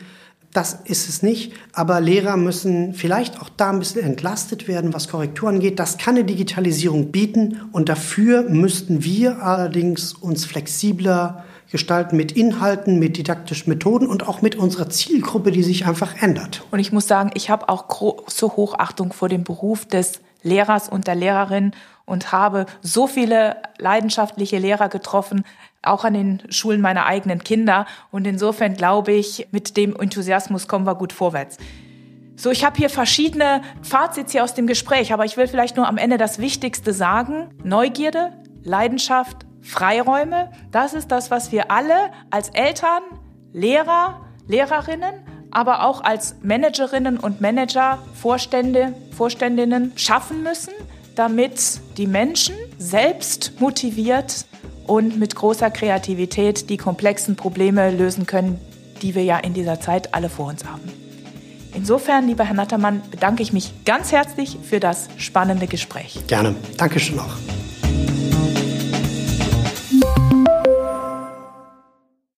[0.54, 1.52] das ist es nicht.
[1.74, 5.78] Aber Lehrer müssen vielleicht auch da ein bisschen entlastet werden, was Korrektur angeht.
[5.78, 7.60] Das kann eine Digitalisierung bieten.
[7.74, 14.42] Und dafür müssten wir allerdings uns flexibler gestalten mit Inhalten, mit didaktischen Methoden und auch
[14.42, 16.64] mit unserer Zielgruppe, die sich einfach ändert.
[16.72, 21.08] Und ich muss sagen, ich habe auch große Hochachtung vor dem Beruf des Lehrers und
[21.08, 21.74] der Lehrerin
[22.06, 25.44] und habe so viele leidenschaftliche Lehrer getroffen,
[25.82, 27.86] auch an den Schulen meiner eigenen Kinder.
[28.12, 31.58] Und insofern glaube ich, mit dem Enthusiasmus kommen wir gut vorwärts.
[32.36, 35.88] So, ich habe hier verschiedene Fazits hier aus dem Gespräch, aber ich will vielleicht nur
[35.88, 37.50] am Ende das Wichtigste sagen.
[37.64, 38.32] Neugierde,
[38.64, 43.04] Leidenschaft, Freiräume, das ist das, was wir alle als Eltern,
[43.52, 45.14] Lehrer, Lehrerinnen,
[45.52, 50.74] aber auch als Managerinnen und Manager, Vorstände, Vorständinnen schaffen müssen,
[51.16, 54.46] damit die Menschen selbst motiviert
[54.88, 58.60] und mit großer Kreativität die komplexen Probleme lösen können,
[59.02, 60.82] die wir ja in dieser Zeit alle vor uns haben.
[61.76, 66.20] Insofern, lieber Herr Nattermann, bedanke ich mich ganz herzlich für das spannende Gespräch.
[66.28, 66.56] Gerne.
[66.78, 67.36] Dankeschön auch.